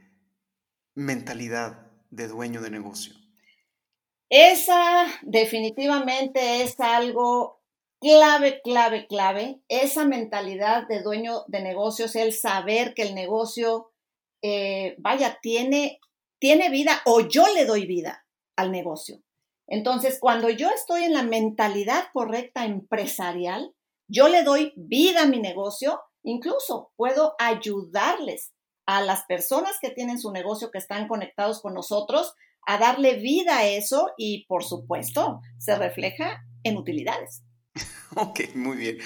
mentalidad 0.95 1.91
de 2.11 2.29
dueño 2.29 2.61
de 2.61 2.71
negocio? 2.71 3.15
Esa 4.31 5.07
definitivamente 5.23 6.63
es 6.63 6.79
algo 6.81 7.63
clave, 8.01 8.61
clave, 8.63 9.07
clave. 9.07 9.61
Esa 9.69 10.05
mentalidad 10.05 10.87
de 10.89 11.03
dueño 11.03 11.45
de 11.49 11.63
negocios, 11.63 12.17
el 12.17 12.33
saber 12.33 12.95
que 12.95 13.03
el 13.03 13.15
negocio, 13.15 13.93
eh, 14.43 14.95
vaya, 14.99 15.39
tiene, 15.41 16.01
tiene 16.39 16.71
vida 16.71 17.03
o 17.05 17.21
yo 17.21 17.45
le 17.55 17.65
doy 17.65 17.87
vida 17.87 18.27
al 18.57 18.71
negocio. 18.71 19.23
Entonces, 19.67 20.19
cuando 20.21 20.51
yo 20.51 20.69
estoy 20.71 21.05
en 21.05 21.13
la 21.13 21.23
mentalidad 21.23 22.05
correcta 22.13 22.65
empresarial, 22.65 23.75
yo 24.09 24.29
le 24.29 24.43
doy 24.43 24.73
vida 24.77 25.23
a 25.23 25.27
mi 25.27 25.41
negocio, 25.41 26.01
incluso 26.23 26.93
puedo 26.97 27.35
ayudarles 27.39 28.53
a 28.87 29.01
las 29.01 29.25
personas 29.25 29.79
que 29.81 29.91
tienen 29.91 30.19
su 30.19 30.31
negocio, 30.31 30.71
que 30.71 30.79
están 30.79 31.09
conectados 31.09 31.63
con 31.63 31.75
nosotros, 31.75 32.35
a 32.67 32.79
darle 32.79 33.17
vida 33.17 33.59
a 33.59 33.67
eso 33.67 34.11
y, 34.17 34.47
por 34.47 34.65
supuesto, 34.65 35.41
se 35.59 35.75
refleja 35.77 36.45
en 36.63 36.77
utilidades. 36.77 37.43
Ok, 38.17 38.55
muy 38.55 38.77
bien. 38.77 38.99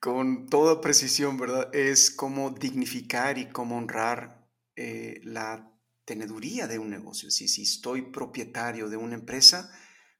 Con 0.00 0.48
toda 0.48 0.80
precisión, 0.80 1.36
¿verdad? 1.36 1.72
Es 1.72 2.10
cómo 2.10 2.50
dignificar 2.50 3.38
y 3.38 3.46
cómo 3.46 3.76
honrar 3.76 4.48
eh, 4.74 5.20
la 5.22 5.70
teneduría 6.04 6.66
de 6.66 6.78
un 6.78 6.90
negocio. 6.90 7.30
Si, 7.30 7.48
si 7.48 7.62
estoy 7.62 8.10
propietario 8.10 8.88
de 8.88 8.96
una 8.96 9.14
empresa, 9.14 9.70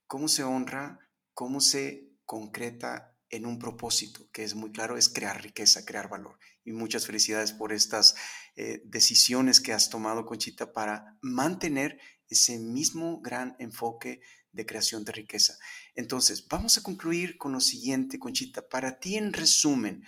¿cómo 0.06 0.28
se 0.28 0.44
honra? 0.44 0.98
¿Cómo 1.32 1.60
se 1.60 2.14
concreta 2.24 3.14
en 3.30 3.46
un 3.46 3.58
propósito, 3.58 4.28
que 4.32 4.44
es 4.44 4.54
muy 4.54 4.70
claro, 4.70 4.96
es 4.96 5.08
crear 5.08 5.42
riqueza, 5.42 5.84
crear 5.84 6.08
valor. 6.08 6.38
Y 6.64 6.72
muchas 6.72 7.06
felicidades 7.06 7.52
por 7.52 7.72
estas 7.72 8.14
eh, 8.56 8.82
decisiones 8.84 9.60
que 9.60 9.72
has 9.72 9.90
tomado, 9.90 10.24
Conchita, 10.24 10.72
para 10.72 11.18
mantener 11.20 11.98
ese 12.28 12.58
mismo 12.58 13.20
gran 13.20 13.56
enfoque 13.58 14.20
de 14.52 14.66
creación 14.66 15.04
de 15.04 15.12
riqueza. 15.12 15.58
Entonces, 15.94 16.46
vamos 16.48 16.78
a 16.78 16.82
concluir 16.82 17.36
con 17.36 17.52
lo 17.52 17.60
siguiente, 17.60 18.18
Conchita. 18.18 18.68
Para 18.68 19.00
ti, 19.00 19.16
en 19.16 19.32
resumen, 19.32 20.04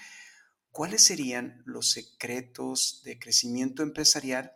¿cuáles 0.71 1.03
serían 1.03 1.63
los 1.67 1.91
secretos 1.91 3.03
de 3.05 3.19
crecimiento 3.19 3.83
empresarial 3.83 4.53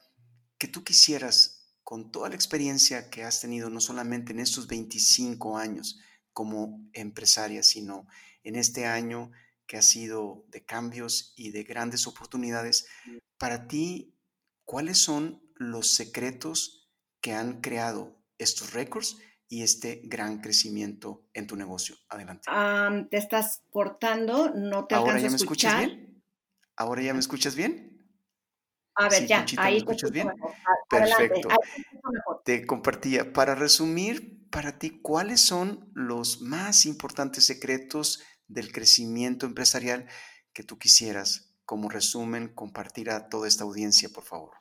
que 0.60 0.68
tú 0.68 0.84
quisieras, 0.84 1.74
con 1.82 2.12
toda 2.12 2.28
la 2.28 2.34
experiencia 2.36 3.10
que 3.10 3.24
has 3.24 3.40
tenido, 3.40 3.70
no 3.70 3.80
solamente 3.80 4.32
en 4.32 4.38
estos 4.38 4.68
25 4.68 5.56
años 5.56 5.98
como 6.32 6.86
empresaria, 6.92 7.64
sino 7.64 8.06
en 8.44 8.54
este 8.54 8.86
año 8.86 9.32
que 9.66 9.78
ha 9.78 9.82
sido 9.82 10.44
de 10.48 10.64
cambios 10.64 11.32
y 11.34 11.50
de 11.50 11.64
grandes 11.64 12.06
oportunidades, 12.06 12.86
para 13.38 13.66
ti, 13.66 14.14
¿cuáles 14.64 14.98
son 14.98 15.42
los 15.54 15.94
secretos 15.94 16.92
que 17.22 17.32
han 17.32 17.60
creado 17.62 18.22
estos 18.36 18.74
récords 18.74 19.16
y 19.48 19.62
este 19.62 20.02
gran 20.04 20.42
crecimiento 20.42 21.26
en 21.32 21.46
tu 21.46 21.56
negocio? 21.56 21.96
Adelante. 22.10 22.50
te 23.10 23.16
estás 23.16 23.62
cortando, 23.70 24.52
no 24.54 24.86
te 24.86 24.94
¿Ahora 24.94 25.18
ya 25.18 25.30
me 25.30 25.36
escuchas 25.36 25.78
bien? 25.78 26.22
¿Ahora 26.76 27.02
ya 27.02 27.14
me 27.14 27.20
escuchas 27.20 27.54
bien? 27.54 27.89
A 29.00 29.08
ver, 29.08 29.26
ya, 29.26 29.46
ahí 29.56 29.72
¿me 29.72 29.78
escuchas 29.78 30.10
bien? 30.10 30.30
Perfecto. 30.90 31.48
Te 32.44 32.66
compartía. 32.66 33.32
Para 33.32 33.54
resumir, 33.54 34.46
para 34.50 34.78
ti, 34.78 35.00
¿cuáles 35.00 35.40
son 35.40 35.90
los 35.94 36.42
más 36.42 36.84
importantes 36.84 37.46
secretos 37.46 38.22
del 38.46 38.72
crecimiento 38.72 39.46
empresarial 39.46 40.06
que 40.52 40.64
tú 40.64 40.78
quisieras, 40.78 41.54
como 41.64 41.88
resumen, 41.88 42.48
compartir 42.54 43.08
a 43.10 43.30
toda 43.30 43.48
esta 43.48 43.64
audiencia, 43.64 44.10
por 44.10 44.24
favor? 44.24 44.52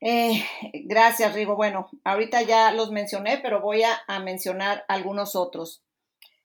Eh, 0.00 0.42
gracias, 0.86 1.34
Rigo. 1.34 1.56
Bueno, 1.56 1.90
ahorita 2.04 2.40
ya 2.40 2.72
los 2.72 2.90
mencioné, 2.90 3.38
pero 3.42 3.60
voy 3.60 3.82
a, 3.82 4.18
mencionar 4.20 4.86
algunos 4.88 5.36
otros. 5.36 5.84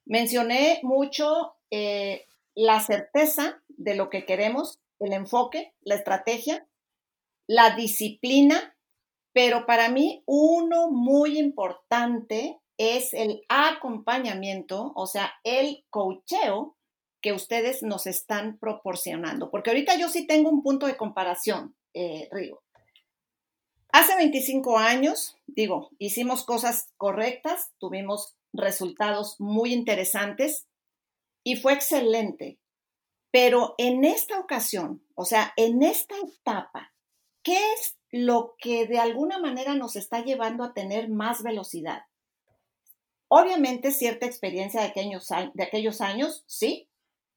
Mencioné 0.05 0.81
mucho 0.83 1.55
eh, 1.71 2.25
la 2.55 2.81
certeza 2.81 3.62
de 3.77 3.95
lo 3.95 4.09
que 4.09 4.25
queremos, 4.25 4.79
el 4.99 5.13
enfoque, 5.13 5.73
la 5.81 5.95
estrategia, 5.95 6.67
la 7.47 7.75
disciplina, 7.75 8.75
pero 9.33 9.65
para 9.65 9.89
mí 9.89 10.23
uno 10.25 10.89
muy 10.89 11.37
importante 11.39 12.59
es 12.77 13.13
el 13.13 13.43
acompañamiento, 13.49 14.93
o 14.95 15.07
sea, 15.07 15.33
el 15.43 15.85
coacheo 15.89 16.75
que 17.21 17.33
ustedes 17.33 17.83
nos 17.83 18.05
están 18.05 18.57
proporcionando. 18.57 19.49
Porque 19.49 19.69
ahorita 19.69 19.97
yo 19.97 20.09
sí 20.09 20.27
tengo 20.27 20.49
un 20.49 20.61
punto 20.61 20.85
de 20.85 20.97
comparación, 20.97 21.75
eh, 21.93 22.27
Rigo. 22.31 22.61
Hace 23.91 24.15
25 24.15 24.77
años, 24.77 25.37
digo, 25.45 25.91
hicimos 25.99 26.43
cosas 26.43 26.91
correctas, 26.97 27.71
tuvimos 27.77 28.35
resultados 28.51 29.39
muy 29.39 29.71
interesantes 29.71 30.67
y 31.43 31.57
fue 31.57 31.73
excelente. 31.73 32.59
Pero 33.33 33.73
en 33.79 34.05
esta 34.05 34.39
ocasión, 34.39 35.03
o 35.15 35.25
sea, 35.25 35.53
en 35.57 35.81
esta 35.81 36.13
etapa, 36.19 36.93
¿qué 37.41 37.57
es 37.73 37.97
lo 38.11 38.53
que 38.59 38.85
de 38.85 38.99
alguna 38.99 39.39
manera 39.39 39.73
nos 39.73 39.95
está 39.95 40.23
llevando 40.23 40.63
a 40.63 40.75
tener 40.75 41.09
más 41.09 41.41
velocidad? 41.41 42.03
Obviamente 43.29 43.89
cierta 43.89 44.27
experiencia 44.27 44.81
de 44.81 44.87
aquellos, 45.63 46.01
años, 46.01 46.43
sí, 46.45 46.91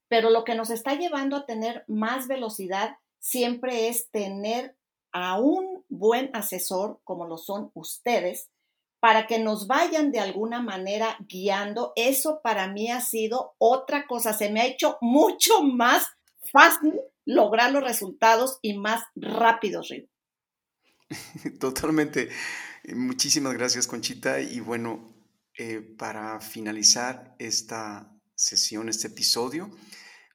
pero 0.07 0.29
lo 0.29 0.45
que 0.45 0.55
nos 0.55 0.69
está 0.69 0.97
llevando 0.97 1.35
a 1.35 1.47
tener 1.47 1.87
más 1.89 2.29
velocidad 2.29 2.99
siempre 3.19 3.89
es 3.89 4.11
tener 4.11 4.77
a 5.13 5.41
un 5.41 5.83
buen 5.89 6.29
asesor, 6.37 7.01
como 7.05 7.25
lo 7.25 7.39
son 7.39 7.71
ustedes, 7.73 8.51
para 9.01 9.27
que 9.27 9.39
nos 9.39 9.67
vayan 9.67 10.11
de 10.11 10.21
alguna 10.21 10.63
manera 10.63 11.17
guiando. 11.29 11.93
Eso 11.97 12.41
para 12.43 12.69
mí 12.69 12.91
ha 12.91 13.01
sido 13.01 13.55
otra 13.59 14.07
cosa. 14.07 14.33
Se 14.33 14.51
me 14.51 14.61
ha 14.61 14.67
hecho 14.67 14.99
mucho 15.01 15.63
más 15.63 16.07
fácil 16.53 16.95
lograr 17.25 17.73
los 17.73 17.83
resultados 17.83 18.59
y 18.63 18.79
más 18.79 19.03
rápidos, 19.15 19.89
Río. 19.91 20.07
Totalmente. 21.61 22.31
Muchísimas 22.95 23.55
gracias, 23.55 23.87
Conchita. 23.87 24.41
Y 24.41 24.61
bueno, 24.61 25.15
eh, 25.59 25.81
para 25.81 26.41
finalizar 26.41 27.35
esta 27.39 28.13
sesión, 28.35 28.89
este 28.89 29.09
episodio, 29.09 29.71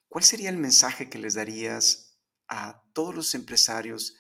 ¿cuál 0.08 0.24
sería 0.24 0.50
el 0.50 0.58
mensaje 0.58 1.10
que 1.10 1.20
les 1.20 1.36
darías 1.36 2.18
a 2.48 2.84
todos 2.94 3.16
los 3.16 3.36
empresarios 3.36 4.18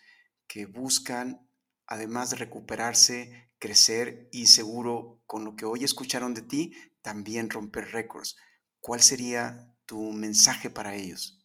que 0.47 0.65
buscan, 0.65 1.49
además 1.87 2.29
de 2.29 2.37
recuperarse, 2.37 3.50
crecer 3.61 4.27
y 4.31 4.47
seguro 4.47 5.21
con 5.25 5.45
lo 5.45 5.55
que 5.55 5.65
hoy 5.65 5.85
escucharon 5.85 6.33
de 6.33 6.41
ti, 6.41 6.73
también 7.01 7.49
romper 7.49 7.91
récords? 7.91 8.35
¿Cuál 8.81 9.01
sería 9.01 9.73
tu 9.85 10.11
mensaje 10.11 10.69
para 10.69 10.95
ellos? 10.95 11.37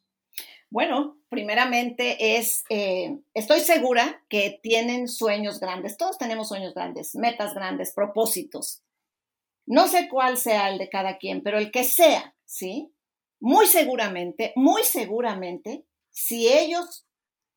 Bueno, 0.71 1.19
primeramente 1.29 2.37
es, 2.37 2.65
eh, 2.71 3.19
estoy 3.35 3.61
segura 3.61 4.25
que 4.29 4.59
tienen 4.63 5.07
sueños 5.07 5.61
grandes, 5.61 5.97
todos 5.97 6.19
tenemos 6.19 6.49
sueños 6.49 6.75
grandes, 6.75 7.15
metas 7.15 7.55
grandes, 7.55 7.93
propósitos. 7.95 8.83
No 9.67 9.87
sé 9.87 10.09
cuál 10.09 10.39
sea 10.39 10.71
el 10.71 10.79
de 10.79 10.89
cada 10.89 11.19
quien, 11.19 11.43
pero 11.43 11.59
el 11.59 11.71
que 11.71 11.85
sea, 11.85 12.35
¿sí? 12.45 12.93
Muy 13.39 13.67
seguramente, 13.67 14.53
muy 14.57 14.83
seguramente, 14.83 15.85
si 16.11 16.49
ellos 16.49 17.06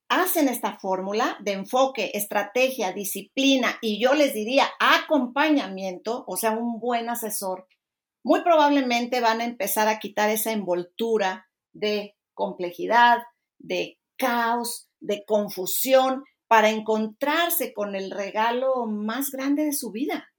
hacen 0.09 0.49
esta 0.49 0.79
fórmula 0.79 1.37
de 1.39 1.53
enfoque, 1.53 2.11
estrategia, 2.15 2.91
disciplina 2.91 3.77
y 3.81 4.01
yo 4.01 4.15
les 4.15 4.33
diría 4.33 4.67
acompañamiento, 4.79 6.25
o 6.27 6.35
sea, 6.35 6.51
un 6.51 6.79
buen 6.79 7.09
asesor, 7.09 7.67
muy 8.23 8.41
probablemente 8.41 9.21
van 9.21 9.39
a 9.39 9.45
empezar 9.45 9.87
a 9.87 9.99
quitar 9.99 10.29
esa 10.29 10.51
envoltura 10.51 11.47
de 11.71 12.17
complejidad, 12.33 13.19
de 13.59 13.99
caos, 14.17 14.89
de 14.99 15.23
confusión, 15.25 16.25
para 16.47 16.71
encontrarse 16.71 17.73
con 17.73 17.95
el 17.95 18.09
regalo 18.09 18.87
más 18.87 19.29
grande 19.29 19.65
de 19.65 19.73
su 19.73 19.91
vida, 19.91 20.33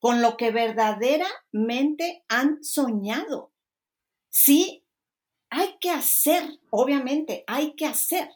con 0.00 0.20
lo 0.20 0.36
que 0.36 0.50
verdaderamente 0.50 2.24
han 2.28 2.62
soñado. 2.64 3.52
Sí, 4.30 4.84
hay 5.50 5.76
que 5.80 5.90
hacer, 5.90 6.42
obviamente, 6.70 7.44
hay 7.46 7.76
que 7.76 7.86
hacer 7.86 8.28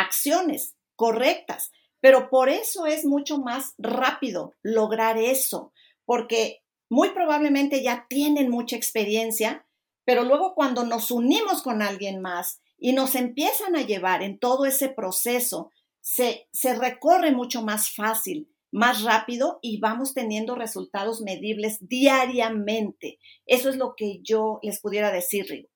acciones 0.00 0.76
correctas, 0.94 1.70
pero 2.00 2.30
por 2.30 2.48
eso 2.48 2.86
es 2.86 3.04
mucho 3.04 3.38
más 3.38 3.74
rápido 3.78 4.54
lograr 4.62 5.18
eso, 5.18 5.72
porque 6.04 6.62
muy 6.88 7.10
probablemente 7.10 7.82
ya 7.82 8.06
tienen 8.08 8.50
mucha 8.50 8.76
experiencia, 8.76 9.66
pero 10.04 10.22
luego 10.24 10.54
cuando 10.54 10.84
nos 10.84 11.10
unimos 11.10 11.62
con 11.62 11.82
alguien 11.82 12.20
más 12.20 12.60
y 12.78 12.92
nos 12.92 13.14
empiezan 13.14 13.74
a 13.76 13.82
llevar 13.82 14.22
en 14.22 14.38
todo 14.38 14.66
ese 14.66 14.88
proceso, 14.88 15.72
se, 16.00 16.48
se 16.52 16.74
recorre 16.74 17.32
mucho 17.32 17.62
más 17.62 17.90
fácil 17.94 18.48
más 18.72 19.02
rápido 19.02 19.58
y 19.62 19.80
vamos 19.80 20.12
teniendo 20.12 20.54
resultados 20.54 21.22
medibles 21.22 21.78
diariamente. 21.80 23.18
Eso 23.46 23.70
es 23.70 23.76
lo 23.76 23.94
que 23.96 24.20
yo 24.22 24.58
les 24.62 24.80
pudiera 24.80 25.10
decir, 25.10 25.46
Rigo. 25.48 25.68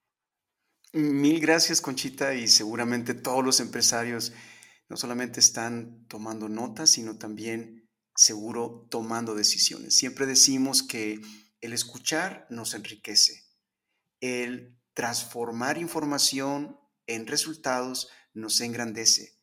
Mil 0.92 1.38
gracias, 1.40 1.80
Conchita, 1.80 2.34
y 2.34 2.48
seguramente 2.48 3.14
todos 3.14 3.44
los 3.44 3.60
empresarios 3.60 4.32
no 4.88 4.96
solamente 4.96 5.38
están 5.38 6.04
tomando 6.08 6.48
notas, 6.48 6.90
sino 6.90 7.16
también 7.16 7.88
seguro 8.16 8.88
tomando 8.90 9.36
decisiones. 9.36 9.96
Siempre 9.96 10.26
decimos 10.26 10.82
que 10.82 11.20
el 11.60 11.72
escuchar 11.72 12.48
nos 12.50 12.74
enriquece, 12.74 13.44
el 14.20 14.80
transformar 14.92 15.78
información 15.78 16.76
en 17.06 17.28
resultados 17.28 18.08
nos 18.34 18.60
engrandece 18.60 19.39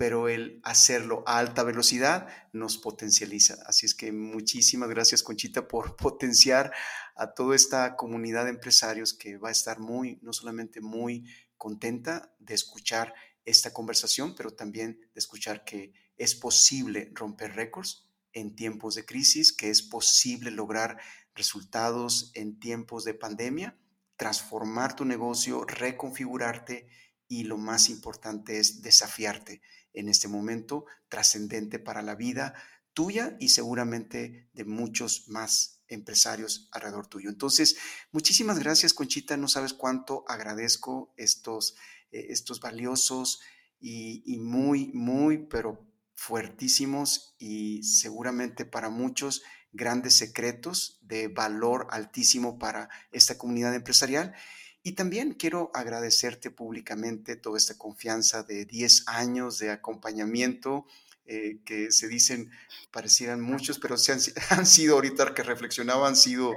pero 0.00 0.30
el 0.30 0.62
hacerlo 0.62 1.22
a 1.26 1.36
alta 1.36 1.62
velocidad 1.62 2.26
nos 2.54 2.78
potencializa. 2.78 3.58
Así 3.66 3.84
es 3.84 3.94
que 3.94 4.12
muchísimas 4.12 4.88
gracias, 4.88 5.22
Conchita, 5.22 5.68
por 5.68 5.94
potenciar 5.98 6.72
a 7.16 7.34
toda 7.34 7.54
esta 7.54 7.96
comunidad 7.96 8.44
de 8.44 8.50
empresarios 8.52 9.12
que 9.12 9.36
va 9.36 9.50
a 9.50 9.52
estar 9.52 9.78
muy, 9.78 10.18
no 10.22 10.32
solamente 10.32 10.80
muy 10.80 11.26
contenta 11.58 12.34
de 12.38 12.54
escuchar 12.54 13.12
esta 13.44 13.74
conversación, 13.74 14.34
pero 14.34 14.52
también 14.52 14.98
de 15.12 15.18
escuchar 15.18 15.66
que 15.66 15.92
es 16.16 16.34
posible 16.34 17.10
romper 17.12 17.54
récords 17.54 18.08
en 18.32 18.56
tiempos 18.56 18.94
de 18.94 19.04
crisis, 19.04 19.52
que 19.52 19.68
es 19.68 19.82
posible 19.82 20.50
lograr 20.50 20.98
resultados 21.34 22.32
en 22.32 22.58
tiempos 22.58 23.04
de 23.04 23.12
pandemia, 23.12 23.78
transformar 24.16 24.96
tu 24.96 25.04
negocio, 25.04 25.66
reconfigurarte 25.66 26.88
y 27.28 27.44
lo 27.44 27.58
más 27.58 27.90
importante 27.90 28.58
es 28.58 28.80
desafiarte 28.80 29.60
en 29.92 30.08
este 30.08 30.28
momento 30.28 30.86
trascendente 31.08 31.78
para 31.78 32.02
la 32.02 32.14
vida 32.14 32.54
tuya 32.92 33.36
y 33.40 33.50
seguramente 33.50 34.48
de 34.52 34.64
muchos 34.64 35.28
más 35.28 35.82
empresarios 35.88 36.68
alrededor 36.72 37.06
tuyo. 37.06 37.30
Entonces, 37.30 37.76
muchísimas 38.12 38.58
gracias, 38.58 38.94
Conchita. 38.94 39.36
No 39.36 39.48
sabes 39.48 39.74
cuánto 39.74 40.24
agradezco 40.28 41.12
estos, 41.16 41.76
eh, 42.12 42.26
estos 42.30 42.60
valiosos 42.60 43.40
y, 43.80 44.22
y 44.24 44.38
muy, 44.38 44.90
muy, 44.92 45.38
pero 45.38 45.86
fuertísimos 46.14 47.34
y 47.38 47.82
seguramente 47.82 48.64
para 48.64 48.90
muchos 48.90 49.42
grandes 49.72 50.14
secretos 50.14 50.98
de 51.02 51.28
valor 51.28 51.86
altísimo 51.90 52.58
para 52.58 52.88
esta 53.12 53.38
comunidad 53.38 53.74
empresarial. 53.74 54.34
Y 54.82 54.92
también 54.92 55.34
quiero 55.34 55.70
agradecerte 55.74 56.50
públicamente 56.50 57.36
toda 57.36 57.58
esta 57.58 57.76
confianza 57.76 58.42
de 58.42 58.64
10 58.64 59.04
años 59.08 59.58
de 59.58 59.70
acompañamiento, 59.70 60.86
eh, 61.26 61.60
que 61.64 61.92
se 61.92 62.08
dicen, 62.08 62.50
parecieran 62.90 63.42
muchos, 63.42 63.78
pero 63.78 63.98
se 63.98 64.12
han, 64.12 64.20
han, 64.50 64.66
sido 64.66 64.94
ahorita 64.94 65.34
que 65.34 65.42
reflexionaba, 65.42 66.08
han 66.08 66.16
sido 66.16 66.54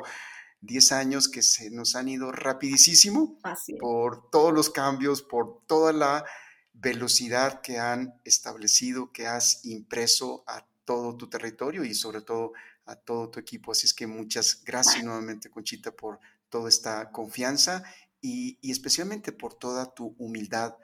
10 0.62 0.92
años 0.94 1.28
que 1.28 1.42
se 1.42 1.70
nos 1.70 1.96
han 1.96 2.08
ido 2.08 2.32
rapidísimo 2.32 3.38
por 3.80 4.30
todos 4.30 4.54
los 4.54 4.70
cambios, 4.70 5.22
por 5.22 5.62
toda 5.68 5.92
la 5.92 6.26
velocidad 6.72 7.62
que 7.62 7.78
han 7.78 8.14
establecido, 8.24 9.12
que 9.12 9.28
has 9.28 9.66
impreso 9.66 10.46
a 10.48 10.66
todo 10.86 11.16
tu 11.18 11.30
territorio 11.30 11.84
y 11.84 11.94
sobre 11.94 12.22
todo 12.22 12.54
a 12.86 12.96
todo 12.96 13.30
tu 13.30 13.40
equipo. 13.40 13.74
Así 13.74 13.86
es 13.86 13.94
que 13.94 14.08
muchas 14.08 14.64
gracias 14.64 15.04
nuevamente, 15.04 15.50
Conchita, 15.50 15.92
por 15.92 16.20
toda 16.50 16.70
esta 16.70 17.12
confianza 17.12 17.84
y, 18.24 18.58
especialmente 18.72 19.34
por 19.34 19.54
toda 19.54 19.94
tu 19.94 20.16
humildad 20.18 20.76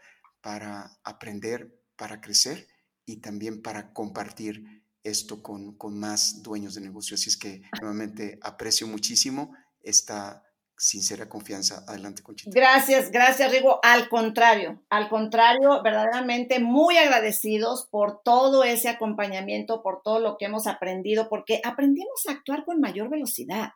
para 0.41 0.91
aprender, 1.03 1.73
para 1.95 2.19
crecer 2.21 2.67
y 3.05 3.21
también 3.21 3.61
para 3.61 3.93
compartir 3.93 4.83
esto 5.03 5.41
con, 5.41 5.75
con 5.77 5.97
más 5.97 6.43
dueños 6.43 6.75
de 6.75 6.81
negocio. 6.81 7.15
Así 7.15 7.29
es 7.29 7.37
que 7.37 7.61
nuevamente 7.81 8.37
aprecio 8.43 8.85
muchísimo 8.87 9.55
esta 9.81 10.43
sincera 10.77 11.29
confianza. 11.29 11.85
Adelante, 11.87 12.21
Conchita. 12.21 12.51
Gracias, 12.53 13.09
gracias, 13.09 13.51
Rigo. 13.51 13.79
Al 13.83 14.09
contrario, 14.09 14.83
al 14.89 15.07
contrario, 15.07 15.81
verdaderamente 15.81 16.59
muy 16.59 16.97
agradecidos 16.97 17.87
por 17.89 18.21
todo 18.21 18.65
ese 18.65 18.89
acompañamiento, 18.89 19.81
por 19.81 20.01
todo 20.03 20.19
lo 20.19 20.37
que 20.37 20.45
hemos 20.45 20.67
aprendido, 20.67 21.29
porque 21.29 21.61
aprendimos 21.63 22.25
a 22.27 22.33
actuar 22.33 22.65
con 22.65 22.81
mayor 22.81 23.09
velocidad. 23.09 23.71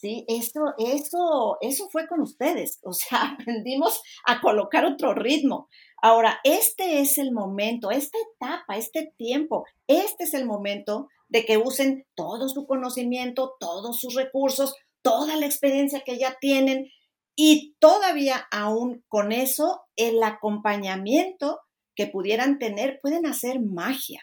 ¿Sí? 0.00 0.24
Eso, 0.28 0.74
eso, 0.78 1.58
eso 1.60 1.88
fue 1.90 2.06
con 2.08 2.20
ustedes, 2.20 2.80
o 2.82 2.92
sea, 2.92 3.36
aprendimos 3.40 4.02
a 4.26 4.40
colocar 4.40 4.84
otro 4.84 5.14
ritmo. 5.14 5.68
Ahora, 6.02 6.40
este 6.44 7.00
es 7.00 7.18
el 7.18 7.32
momento, 7.32 7.90
esta 7.90 8.18
etapa, 8.34 8.76
este 8.76 9.12
tiempo, 9.18 9.64
este 9.86 10.24
es 10.24 10.34
el 10.34 10.46
momento 10.46 11.08
de 11.28 11.44
que 11.44 11.58
usen 11.58 12.06
todo 12.14 12.48
su 12.48 12.66
conocimiento, 12.66 13.54
todos 13.60 14.00
sus 14.00 14.14
recursos, 14.14 14.74
toda 15.02 15.36
la 15.36 15.46
experiencia 15.46 16.00
que 16.00 16.18
ya 16.18 16.36
tienen 16.40 16.88
y 17.36 17.76
todavía 17.78 18.46
aún 18.50 19.04
con 19.08 19.32
eso, 19.32 19.82
el 19.96 20.22
acompañamiento 20.22 21.60
que 21.94 22.06
pudieran 22.06 22.58
tener, 22.58 22.98
pueden 23.02 23.26
hacer 23.26 23.60
magia. 23.60 24.22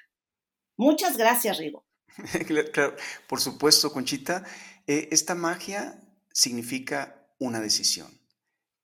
Muchas 0.78 1.18
gracias, 1.18 1.58
Rigo. 1.58 1.86
claro, 2.74 2.96
por 3.28 3.40
supuesto, 3.40 3.92
Conchita. 3.92 4.44
Eh, 4.88 5.10
esta 5.12 5.36
magia 5.36 6.02
significa 6.34 7.30
una 7.40 7.60
decisión. 7.60 8.20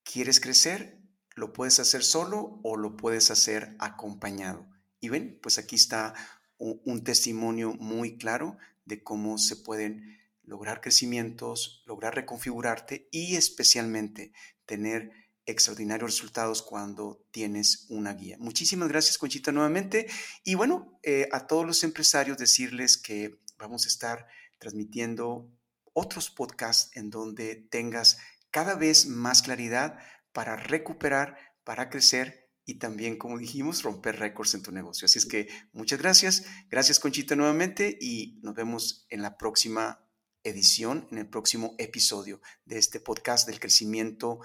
¿Quieres 0.04 0.40
crecer? 0.40 1.04
lo 1.36 1.54
puedes 1.54 1.80
hacer 1.80 2.04
solo 2.04 2.60
o 2.64 2.78
lo 2.78 2.96
puedes 2.96 3.32
hacer 3.32 3.76
acompañado. 3.80 4.68
Y 5.00 5.10
ven, 5.10 5.40
pues 5.42 5.58
aquí 5.58 5.76
está 5.76 6.14
un, 6.58 7.04
testimonio 7.04 7.74
muy 7.74 8.18
claro 8.18 8.58
de 8.86 9.04
cómo 9.04 9.38
se 9.38 9.58
pueden 9.58 10.20
lograr 10.44 10.82
crecimientos, 10.82 11.84
lograr 11.86 12.16
reconfigurarte 12.16 13.10
y 13.12 13.36
especialmente 13.36 14.34
tener 14.66 15.12
extraordinarios 15.46 16.12
resultados 16.12 16.62
cuando 16.62 17.26
tienes 17.32 17.88
una 17.90 18.14
guía. 18.14 18.38
Muchísimas 18.40 18.88
gracias, 18.88 19.18
Conchita, 19.18 19.52
nuevamente. 19.52 20.08
Y 20.46 20.56
bueno, 20.56 21.00
eh, 21.04 21.28
a 21.34 21.48
todos 21.48 21.66
los 21.66 21.84
empresarios 21.84 22.38
decirles 22.38 22.98
que 22.98 23.40
vamos 23.58 23.86
a 23.86 23.90
estar 23.90 24.28
transmitiendo 24.58 25.52
otros 25.94 26.30
podcasts 26.30 26.96
en 26.96 27.10
donde 27.10 27.56
tengas 27.56 28.18
cada 28.52 28.76
vez 28.76 29.08
más 29.08 29.42
claridad 29.42 29.98
para 30.32 30.56
recuperar, 30.56 31.38
para 31.64 31.90
crecer 31.90 32.50
y 32.66 32.80
también, 32.80 33.18
como 33.18 33.38
dijimos, 33.38 33.84
romper 33.84 34.20
récords 34.20 34.54
en 34.54 34.64
tu 34.64 34.72
negocio. 34.72 35.06
Así 35.06 35.20
es 35.20 35.26
que 35.26 35.48
muchas 35.74 36.00
gracias. 36.00 36.46
Gracias, 36.70 37.00
Conchita, 37.00 37.36
nuevamente 37.36 37.98
y 38.00 38.40
nos 38.42 38.56
vemos 38.56 39.06
en 39.10 39.22
la 39.22 39.38
próxima 39.38 40.08
edición, 40.44 41.08
en 41.12 41.18
el 41.20 41.30
próximo 41.30 41.76
episodio 41.78 42.42
de 42.66 42.78
este 42.78 43.00
podcast 43.00 43.48
del 43.48 43.60
crecimiento 43.60 44.40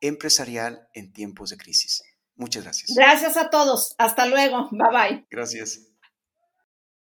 empresarial 0.00 0.88
en 0.92 1.12
tiempos 1.12 1.50
de 1.50 1.56
crisis. 1.56 2.02
Muchas 2.36 2.64
gracias. 2.64 2.92
Gracias 2.96 3.36
a 3.36 3.50
todos. 3.50 3.94
Hasta 3.98 4.26
luego. 4.26 4.68
Bye 4.70 4.90
bye. 4.92 5.26
Gracias. 5.30 5.93